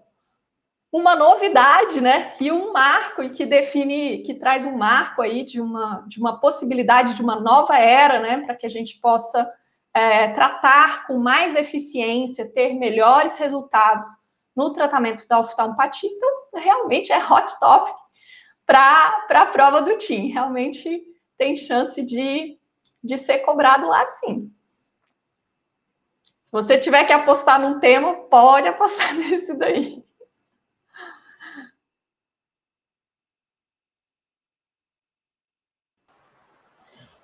uma 0.90 1.14
novidade, 1.14 2.00
né? 2.00 2.32
E 2.40 2.50
um 2.50 2.72
marco 2.72 3.22
e 3.22 3.28
que 3.28 3.44
define, 3.44 4.22
que 4.22 4.34
traz 4.34 4.64
um 4.64 4.76
marco 4.76 5.20
aí 5.20 5.44
de 5.44 5.60
uma, 5.60 6.02
de 6.08 6.18
uma 6.18 6.40
possibilidade 6.40 7.12
de 7.12 7.20
uma 7.20 7.38
nova 7.38 7.76
era, 7.78 8.20
né? 8.20 8.38
Para 8.38 8.56
que 8.56 8.64
a 8.64 8.70
gente 8.70 8.98
possa 8.98 9.52
é, 9.92 10.28
tratar 10.28 11.06
com 11.06 11.18
mais 11.18 11.54
eficiência, 11.54 12.50
ter 12.50 12.72
melhores 12.72 13.36
resultados 13.36 14.06
no 14.56 14.72
tratamento 14.72 15.28
da 15.28 15.40
oftalmopatia. 15.40 16.08
Então, 16.10 16.30
realmente 16.54 17.12
é 17.12 17.18
hot 17.18 17.52
topic 17.60 17.94
para 18.68 19.24
a 19.30 19.46
prova 19.46 19.80
do 19.80 19.96
TIM. 19.96 20.28
Realmente 20.28 21.02
tem 21.38 21.56
chance 21.56 22.02
de, 22.04 22.58
de 23.02 23.16
ser 23.16 23.38
cobrado 23.38 23.88
lá 23.88 24.04
sim. 24.04 24.52
Se 26.42 26.52
você 26.52 26.78
tiver 26.78 27.04
que 27.04 27.12
apostar 27.12 27.58
num 27.58 27.80
tema, 27.80 28.14
pode 28.14 28.68
apostar 28.68 29.14
nesse 29.16 29.54
daí. 29.54 30.04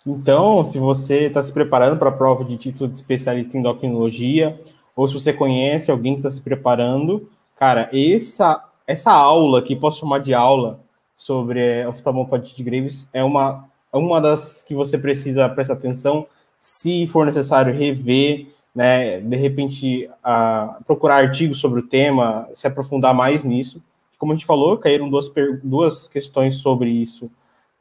Então, 0.06 0.64
se 0.64 0.78
você 0.78 1.26
está 1.26 1.42
se 1.42 1.52
preparando 1.52 1.98
para 1.98 2.10
a 2.10 2.12
prova 2.12 2.44
de 2.44 2.58
título 2.58 2.90
de 2.90 2.96
especialista 2.96 3.56
em 3.56 3.60
endocrinologia, 3.60 4.60
ou 4.94 5.08
se 5.08 5.14
você 5.14 5.32
conhece 5.32 5.90
alguém 5.90 6.14
que 6.14 6.20
está 6.20 6.30
se 6.30 6.42
preparando, 6.42 7.30
cara, 7.56 7.90
essa, 7.92 8.62
essa 8.86 9.12
aula 9.12 9.62
que 9.62 9.74
posso 9.74 10.00
chamar 10.00 10.20
de 10.20 10.34
aula 10.34 10.83
sobre 11.16 11.86
oftalmopatia 11.86 12.56
de 12.56 12.62
Graves 12.62 13.08
é 13.12 13.22
uma, 13.22 13.68
é 13.92 13.96
uma 13.96 14.20
das 14.20 14.62
que 14.62 14.74
você 14.74 14.98
precisa 14.98 15.48
prestar 15.48 15.74
atenção, 15.74 16.26
se 16.58 17.06
for 17.06 17.26
necessário 17.26 17.72
rever, 17.72 18.46
né, 18.74 19.20
de 19.20 19.36
repente, 19.36 20.10
a, 20.22 20.78
procurar 20.86 21.16
artigos 21.16 21.58
sobre 21.60 21.80
o 21.80 21.86
tema, 21.86 22.48
se 22.54 22.66
aprofundar 22.66 23.14
mais 23.14 23.44
nisso. 23.44 23.82
Como 24.18 24.32
a 24.32 24.34
gente 24.34 24.46
falou, 24.46 24.78
caíram 24.78 25.08
duas, 25.08 25.30
duas 25.62 26.08
questões 26.08 26.56
sobre 26.56 26.90
isso 26.90 27.30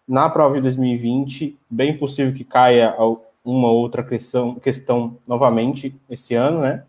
na 0.08 0.30
prova 0.30 0.56
de 0.56 0.62
2020, 0.62 1.58
bem 1.70 1.98
possível 1.98 2.34
que 2.34 2.44
caia 2.44 2.96
uma 3.44 3.72
outra 3.72 4.04
questão, 4.04 4.56
questão 4.56 5.18
novamente 5.28 5.96
esse 6.10 6.36
ano, 6.36 6.60
né? 6.60 6.84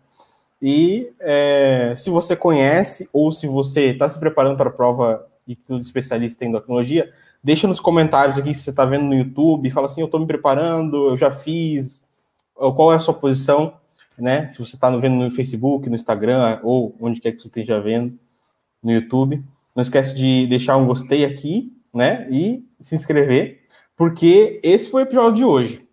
E 0.61 1.11
é, 1.19 1.93
se 1.95 2.09
você 2.09 2.35
conhece 2.35 3.09
ou 3.13 3.31
se 3.31 3.47
você 3.47 3.91
está 3.91 4.07
se 4.07 4.19
preparando 4.19 4.57
para 4.57 4.69
a 4.69 4.73
prova 4.73 5.25
de 5.45 5.55
tudo 5.55 5.81
especialista 5.81 6.43
em 6.43 6.49
endocrinologia, 6.49 7.11
deixa 7.43 7.67
nos 7.67 7.79
comentários 7.79 8.37
aqui 8.37 8.53
se 8.53 8.63
você 8.63 8.69
está 8.71 8.85
vendo 8.85 9.05
no 9.05 9.13
YouTube, 9.13 9.69
fala 9.69 9.85
assim, 9.85 10.01
eu 10.01 10.05
estou 10.05 10.19
me 10.19 10.25
preparando, 10.25 11.09
eu 11.09 11.17
já 11.17 11.29
fiz, 11.29 12.03
qual 12.53 12.91
é 12.91 12.95
a 12.95 12.99
sua 12.99 13.13
posição, 13.13 13.73
né? 14.17 14.49
Se 14.49 14.59
você 14.59 14.75
está 14.75 14.89
vendo 14.89 15.15
no 15.15 15.29
Facebook, 15.29 15.89
no 15.89 15.95
Instagram 15.95 16.59
ou 16.63 16.95
onde 16.99 17.21
quer 17.21 17.31
que 17.33 17.41
você 17.41 17.47
esteja 17.47 17.79
vendo, 17.79 18.17
no 18.81 18.91
YouTube, 18.91 19.43
não 19.75 19.81
esquece 19.81 20.15
de 20.15 20.47
deixar 20.47 20.77
um 20.77 20.87
gostei 20.87 21.25
aqui, 21.25 21.75
né? 21.93 22.27
E 22.29 22.65
se 22.79 22.95
inscrever, 22.95 23.65
porque 23.95 24.59
esse 24.63 24.89
foi 24.89 25.03
o 25.03 25.05
episódio 25.05 25.35
de 25.35 25.43
hoje. 25.43 25.87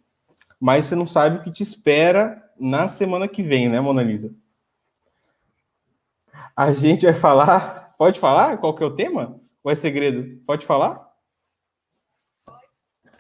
Mas 0.61 0.87
você 0.87 0.95
não 0.95 1.07
sabe 1.07 1.39
o 1.39 1.43
que 1.43 1.51
te 1.51 1.63
espera 1.63 2.43
na 2.59 2.89
semana 2.89 3.27
que 3.27 3.43
vem, 3.43 3.69
né, 3.69 3.81
Mona 3.81 4.03
Lisa? 4.03 4.33
A 6.55 6.73
gente 6.73 7.05
vai 7.05 7.15
falar. 7.15 7.95
Pode 7.99 8.21
falar 8.21 8.59
qual 8.59 8.75
que 8.75 8.83
é 8.83 8.87
o 8.87 8.95
tema? 8.95 9.41
Ou 9.63 9.71
é 9.71 9.75
segredo? 9.75 10.41
Pode 10.47 10.67
falar? 10.67 11.13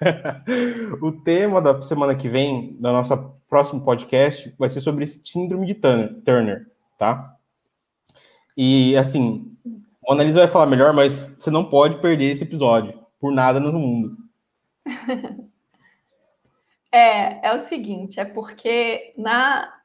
o 1.00 1.12
tema 1.12 1.60
da 1.60 1.80
semana 1.80 2.14
que 2.14 2.28
vem, 2.28 2.76
da 2.80 2.92
nossa 2.92 3.16
próximo 3.48 3.82
podcast, 3.82 4.52
vai 4.58 4.68
ser 4.68 4.80
sobre 4.80 5.06
síndrome 5.06 5.66
de 5.66 5.74
Turner, 5.74 6.66
tá? 6.98 7.36
E 8.56 8.96
assim, 8.96 9.56
a 10.08 10.12
Annalisa 10.12 10.40
vai 10.40 10.48
falar 10.48 10.66
melhor, 10.66 10.92
mas 10.92 11.34
você 11.38 11.50
não 11.50 11.64
pode 11.64 12.00
perder 12.00 12.30
esse 12.30 12.44
episódio, 12.44 12.98
por 13.20 13.32
nada 13.32 13.60
no 13.60 13.72
mundo. 13.72 14.16
É, 16.94 17.48
é 17.48 17.54
o 17.54 17.58
seguinte, 17.58 18.20
é 18.20 18.24
porque 18.26 19.14
na 19.16 19.81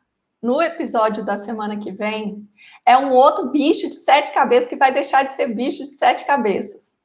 no 0.47 0.62
episódio 0.62 1.25
da 1.25 1.36
semana 1.36 1.77
que 1.77 1.91
vem 1.91 2.47
é 2.86 2.97
um 2.97 3.12
outro 3.12 3.49
bicho 3.49 3.89
de 3.89 3.95
sete 3.95 4.31
cabeças 4.31 4.69
que 4.69 4.77
vai 4.77 4.93
deixar 4.93 5.23
de 5.23 5.33
ser 5.33 5.53
bicho 5.53 5.83
de 5.83 5.89
sete 5.89 6.23
cabeças. 6.23 6.97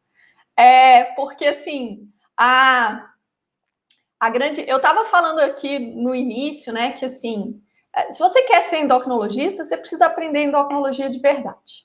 É 0.57 1.07
porque 1.17 1.47
assim, 1.47 2.09
a, 2.37 3.11
a 4.21 4.31
grande. 4.31 4.65
Eu 4.69 4.77
estava 4.77 5.07
falando 5.07 5.41
aqui 5.41 5.77
no 5.81 6.15
início, 6.15 6.73
né, 6.73 6.93
que 6.93 7.05
assim, 7.05 7.61
é, 7.93 8.13
se 8.13 8.21
você 8.21 8.43
quer 8.43 8.63
ser 8.63 8.79
endocrinologista, 8.79 9.65
você 9.65 9.77
precisa 9.77 10.07
aprender 10.07 10.45
endocrinologia 10.45 11.11
de 11.11 11.19
verdade. 11.19 11.85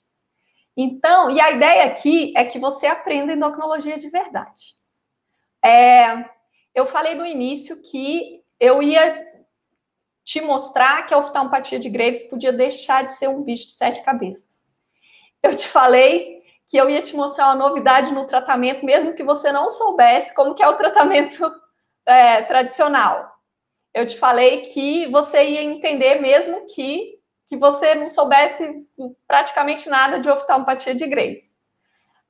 Então, 0.78 1.32
e 1.32 1.42
a 1.42 1.54
ideia 1.54 1.86
aqui 1.86 2.34
é 2.38 2.46
que 2.46 2.60
você 2.60 2.86
aprenda 2.86 3.34
endocrinologia 3.34 3.98
de 3.98 4.10
verdade. 4.12 4.76
É, 5.66 6.24
eu 6.76 6.86
falei 6.86 7.16
no 7.16 7.26
início 7.26 7.82
que 7.82 8.44
eu 8.60 8.84
ia 8.84 9.26
te 10.28 10.42
mostrar 10.42 11.08
que 11.08 11.14
a 11.14 11.18
oftalmopatia 11.18 11.80
de 11.80 11.90
Graves 11.90 12.24
podia 12.24 12.52
deixar 12.52 13.06
de 13.06 13.14
ser 13.14 13.30
um 13.30 13.44
bicho 13.44 13.68
de 13.68 13.72
sete 13.72 14.02
cabeças. 14.02 14.62
Eu 15.42 15.56
te 15.56 15.66
falei 15.70 16.44
que 16.68 16.76
eu 16.76 16.90
ia 16.90 17.02
te 17.02 17.16
mostrar 17.16 17.46
uma 17.46 17.56
novidade 17.56 18.12
no 18.12 18.28
tratamento, 18.28 18.86
mesmo 18.86 19.14
que 19.14 19.24
você 19.24 19.54
não 19.54 19.70
soubesse 19.70 20.36
como 20.36 20.54
que 20.54 20.62
é 20.62 20.68
o 20.68 20.76
tratamento 20.76 21.50
é, 22.06 22.42
tradicional. 22.42 23.32
Eu 23.94 24.06
te 24.06 24.18
falei 24.18 24.64
que 24.64 25.08
você 25.08 25.46
ia 25.46 25.64
entender 25.64 26.16
mesmo 26.16 26.66
que, 26.76 27.18
que 27.48 27.56
você 27.56 27.96
não 27.96 28.10
soubesse 28.10 28.86
praticamente 29.26 29.88
nada 29.88 30.20
de 30.20 30.30
oftalmopatia 30.30 30.94
de 30.94 31.08
Graves. 31.08 31.56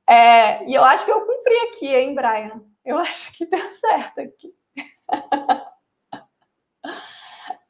É, 0.07 0.63
e 0.65 0.75
eu 0.75 0.83
acho 0.83 1.03
que 1.03 1.11
eu 1.11 1.25
cumpri 1.25 1.55
aqui, 1.69 1.95
hein, 1.95 2.13
Brian? 2.13 2.61
Eu 2.85 2.99
acho 2.99 3.35
que 3.35 3.47
deu 3.47 3.71
certo 3.71 4.21
aqui. 4.21 4.53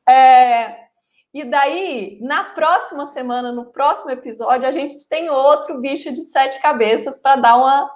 é, 0.07 0.87
e 1.33 1.43
daí, 1.43 2.17
na 2.21 2.45
próxima 2.45 3.05
semana, 3.05 3.51
no 3.51 3.65
próximo 3.65 4.09
episódio, 4.09 4.67
a 4.67 4.71
gente 4.71 5.07
tem 5.07 5.29
outro 5.29 5.79
bicho 5.79 6.11
de 6.11 6.21
sete 6.21 6.59
cabeças 6.61 7.17
para 7.17 7.35
dar 7.35 7.57
uma. 7.57 7.95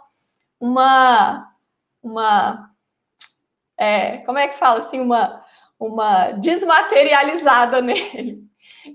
uma, 0.60 1.56
uma 2.04 2.72
é, 3.78 4.18
como 4.20 4.38
é 4.38 4.48
que 4.48 4.58
fala 4.58 4.80
assim? 4.80 5.00
Uma, 5.00 5.44
uma 5.80 6.32
desmaterializada 6.34 7.82
nele. 7.82 8.44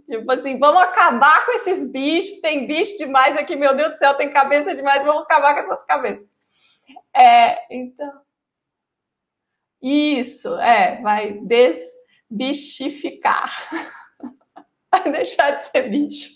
Tipo 0.09 0.31
assim, 0.31 0.59
vamos 0.59 0.83
acabar 0.83 1.45
com 1.47 1.53
esses 1.53 1.91
bichos. 1.91 2.41
Tem 2.41 2.67
bicho 2.67 2.99
demais 2.99 3.37
aqui, 3.37 3.57
meu 3.57 3.75
Deus 3.75 3.91
do 3.91 3.97
céu, 3.97 4.15
tem 4.15 4.33
cabeça 4.33 4.77
demais, 4.77 5.05
vamos 5.05 5.23
acabar 5.23 5.55
com 5.55 5.61
essas 5.61 5.85
cabeças. 5.85 6.27
É, 7.13 7.75
então. 7.75 8.21
Isso, 9.83 10.57
é, 10.59 11.01
vai 11.03 11.33
desbichificar. 12.31 13.55
vai 14.91 15.13
deixar 15.13 15.53
de 15.53 15.65
ser 15.65 15.89
bicho. 15.89 16.31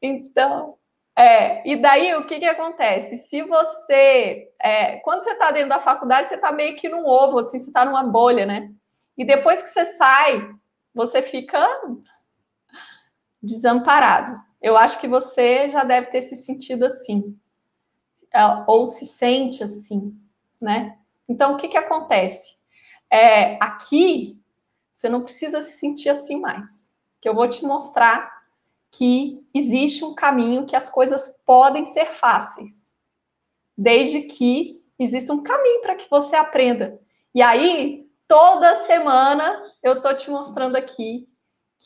Então, 0.00 0.76
é, 1.16 1.68
e 1.68 1.76
daí 1.76 2.14
o 2.14 2.26
que, 2.26 2.38
que 2.38 2.46
acontece? 2.46 3.16
Se 3.16 3.42
você, 3.42 4.50
é, 4.60 4.96
quando 4.98 5.22
você 5.22 5.32
está 5.32 5.50
dentro 5.50 5.68
da 5.68 5.80
faculdade, 5.80 6.28
você 6.28 6.34
está 6.34 6.50
meio 6.50 6.76
que 6.76 6.88
num 6.88 7.06
ovo, 7.06 7.38
assim, 7.38 7.58
você 7.58 7.68
está 7.68 7.84
numa 7.84 8.04
bolha, 8.04 8.46
né? 8.46 8.70
E 9.16 9.24
depois 9.24 9.62
que 9.62 9.68
você 9.68 9.84
sai, 9.84 10.50
você 10.94 11.22
fica 11.22 11.64
desamparado. 13.42 14.40
Eu 14.60 14.76
acho 14.76 14.98
que 14.98 15.08
você 15.08 15.68
já 15.70 15.84
deve 15.84 16.08
ter 16.08 16.22
se 16.22 16.36
sentido 16.36 16.86
assim, 16.86 17.36
é, 18.32 18.40
ou 18.66 18.86
se 18.86 19.06
sente 19.06 19.62
assim, 19.62 20.16
né? 20.60 20.96
Então, 21.28 21.54
o 21.54 21.56
que, 21.56 21.68
que 21.68 21.78
acontece? 21.78 22.61
É, 23.12 23.62
aqui, 23.62 24.40
você 24.90 25.06
não 25.06 25.22
precisa 25.22 25.60
se 25.60 25.78
sentir 25.78 26.08
assim 26.08 26.40
mais, 26.40 26.94
que 27.20 27.28
eu 27.28 27.34
vou 27.34 27.46
te 27.46 27.62
mostrar 27.62 28.32
que 28.90 29.46
existe 29.52 30.02
um 30.02 30.14
caminho 30.14 30.64
que 30.64 30.74
as 30.74 30.88
coisas 30.88 31.38
podem 31.44 31.84
ser 31.84 32.06
fáceis, 32.06 32.90
desde 33.76 34.22
que 34.22 34.82
exista 34.98 35.32
um 35.32 35.42
caminho 35.42 35.82
para 35.82 35.94
que 35.94 36.08
você 36.08 36.36
aprenda. 36.36 36.98
E 37.34 37.42
aí, 37.42 38.06
toda 38.26 38.74
semana, 38.76 39.62
eu 39.82 39.94
estou 39.94 40.16
te 40.16 40.30
mostrando 40.30 40.76
aqui 40.76 41.28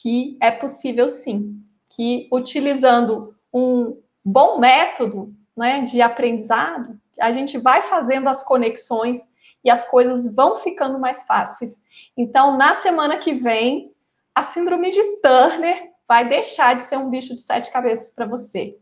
que 0.00 0.38
é 0.40 0.52
possível 0.52 1.08
sim, 1.08 1.60
que 1.88 2.28
utilizando 2.32 3.34
um 3.52 4.00
bom 4.24 4.58
método 4.58 5.34
né, 5.56 5.82
de 5.82 6.00
aprendizado, 6.00 7.00
a 7.18 7.32
gente 7.32 7.58
vai 7.58 7.82
fazendo 7.82 8.28
as 8.28 8.44
conexões 8.44 9.34
e 9.64 9.70
as 9.70 9.88
coisas 9.88 10.34
vão 10.34 10.58
ficando 10.60 10.98
mais 10.98 11.24
fáceis. 11.24 11.82
Então, 12.16 12.56
na 12.56 12.74
semana 12.74 13.18
que 13.18 13.34
vem, 13.34 13.92
a 14.34 14.42
síndrome 14.42 14.90
de 14.90 15.02
Turner 15.16 15.92
vai 16.06 16.28
deixar 16.28 16.74
de 16.74 16.82
ser 16.82 16.96
um 16.96 17.10
bicho 17.10 17.34
de 17.34 17.40
sete 17.40 17.70
cabeças 17.70 18.10
para 18.10 18.26
você. 18.26 18.76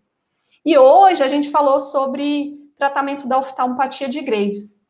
E 0.65 0.77
hoje 0.77 1.23
a 1.23 1.29
gente 1.29 1.51
falou 1.51 1.81
sobre 1.81 2.59
tratamento 2.77 3.27
da 3.27 3.39
oftalmopatia 3.39 4.09
de 4.09 4.21
Graves. 4.21 4.81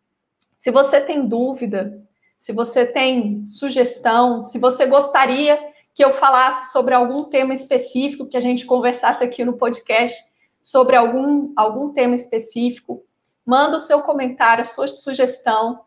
Se 0.55 0.71
você 0.71 1.01
tem 1.01 1.27
dúvida, 1.27 2.03
se 2.39 2.53
você 2.53 2.87
tem 2.87 3.47
sugestão, 3.47 4.41
se 4.41 4.59
você 4.59 4.87
gostaria 4.87 5.59
que 5.95 6.05
eu 6.05 6.11
falasse 6.11 6.73
sobre 6.73 6.95
algum 6.95 7.25
tema 7.25 7.55
específico, 7.55 8.29
que 8.29 8.37
a 8.37 8.41
gente 8.41 8.67
conversasse 8.67 9.23
aqui 9.23 9.45
no 9.45 9.57
podcast 9.57 10.21
sobre 10.63 10.97
algum, 10.97 11.53
algum 11.57 11.93
tema 11.93 12.15
específico, 12.15 13.04
manda 13.45 13.77
o 13.77 13.81
seu 13.81 14.03
comentário, 14.03 14.65
sua 14.65 14.89
sugestão, 14.89 15.85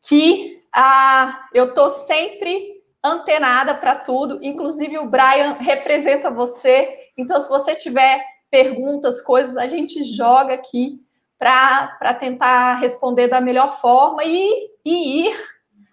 que 0.00 0.62
ah, 0.72 1.48
eu 1.52 1.70
estou 1.70 1.90
sempre 1.90 2.82
antenada 3.02 3.74
para 3.74 3.96
tudo, 3.96 4.38
inclusive 4.42 4.98
o 4.98 5.06
Brian 5.06 5.56
representa 5.58 6.30
você. 6.30 7.10
Então, 7.16 7.38
se 7.40 7.48
você 7.48 7.74
tiver 7.74 8.22
perguntas, 8.50 9.22
coisas, 9.22 9.56
a 9.56 9.66
gente 9.66 10.02
joga 10.04 10.54
aqui 10.54 11.00
para 11.38 12.14
tentar 12.14 12.74
responder 12.74 13.28
da 13.28 13.40
melhor 13.40 13.80
forma 13.80 14.24
e, 14.24 14.70
e 14.84 15.26
ir 15.26 15.36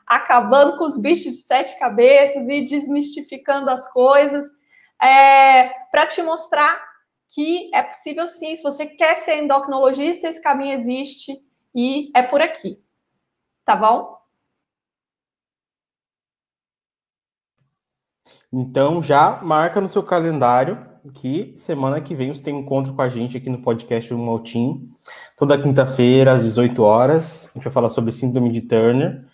acabando 0.06 0.78
com 0.78 0.86
os 0.86 0.98
bichos 0.98 1.34
de 1.34 1.38
sete 1.40 1.78
cabeças 1.80 2.48
e 2.50 2.66
desmistificando 2.66 3.70
as 3.70 3.92
coisas, 3.92 4.46
é, 5.02 5.70
para 5.92 6.06
te 6.06 6.22
mostrar 6.22 6.93
que 7.34 7.70
é 7.74 7.82
possível 7.82 8.28
sim. 8.28 8.56
Se 8.56 8.64
você 8.64 8.86
quer 8.86 9.16
ser 9.16 9.44
endocrinologista, 9.44 10.28
esse 10.28 10.42
caminho 10.42 10.74
existe 10.74 11.34
e 11.76 12.12
é 12.16 12.22
por 12.24 12.42
aqui. 12.42 12.80
Tá 13.66 13.76
bom? 13.76 14.18
Então 18.52 19.02
já 19.02 19.42
marca 19.42 19.82
no 19.82 19.90
seu 19.90 20.04
calendário 20.04 20.94
que 21.14 21.54
semana 21.58 22.00
que 22.00 22.16
vem 22.16 22.34
você 22.34 22.44
tem 22.44 22.54
um 22.54 22.60
encontro 22.60 22.94
com 22.94 23.02
a 23.02 23.10
gente 23.10 23.36
aqui 23.36 23.50
no 23.50 23.62
podcast 23.62 24.14
do 24.14 24.20
Maltim. 24.20 24.90
Toda 25.36 25.62
quinta-feira, 25.62 26.34
às 26.34 26.44
18 26.44 26.82
horas. 26.82 27.50
A 27.50 27.58
gente 27.58 27.64
vai 27.64 27.74
falar 27.74 27.90
sobre 27.90 28.12
síndrome 28.12 28.52
de 28.52 28.62
Turner. 28.62 29.26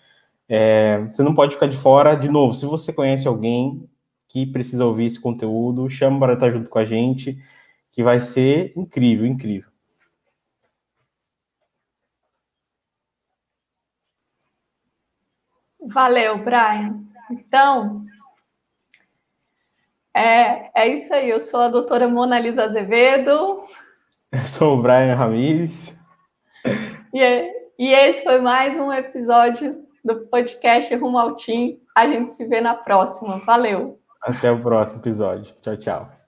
É, 0.48 1.04
você 1.04 1.22
não 1.22 1.34
pode 1.34 1.54
ficar 1.54 1.68
de 1.68 1.76
fora. 1.76 2.16
De 2.16 2.28
novo, 2.28 2.54
se 2.54 2.66
você 2.66 2.92
conhece 2.92 3.28
alguém 3.28 3.88
que 4.26 4.46
precisa 4.46 4.84
ouvir 4.84 5.06
esse 5.06 5.20
conteúdo, 5.20 5.88
chama 5.90 6.18
para 6.18 6.32
estar 6.34 6.50
junto 6.50 6.70
com 6.70 6.78
a 6.78 6.84
gente, 6.84 7.38
que 8.00 8.02
vai 8.02 8.18
ser 8.18 8.72
incrível, 8.74 9.26
incrível. 9.26 9.68
Valeu, 15.82 16.38
Brian. 16.38 17.04
Então, 17.30 18.06
é, 20.14 20.70
é 20.74 20.88
isso 20.88 21.12
aí. 21.12 21.28
Eu 21.28 21.40
sou 21.40 21.60
a 21.60 21.68
doutora 21.68 22.08
Mona 22.08 22.40
Lisa 22.40 22.64
Azevedo. 22.64 23.66
Eu 24.32 24.46
sou 24.46 24.78
o 24.78 24.82
Brian 24.82 25.14
Ramiz. 25.14 25.94
E, 27.12 27.52
e 27.78 27.92
esse 27.92 28.24
foi 28.24 28.40
mais 28.40 28.80
um 28.80 28.90
episódio 28.90 29.84
do 30.02 30.20
podcast 30.28 30.94
Rumo 30.94 31.18
ao 31.18 31.36
Team. 31.36 31.78
A 31.94 32.08
gente 32.08 32.32
se 32.32 32.46
vê 32.46 32.62
na 32.62 32.74
próxima. 32.74 33.44
Valeu. 33.44 34.00
Até 34.22 34.50
o 34.50 34.58
próximo 34.58 35.00
episódio. 35.00 35.52
Tchau, 35.60 35.76
tchau. 35.76 36.19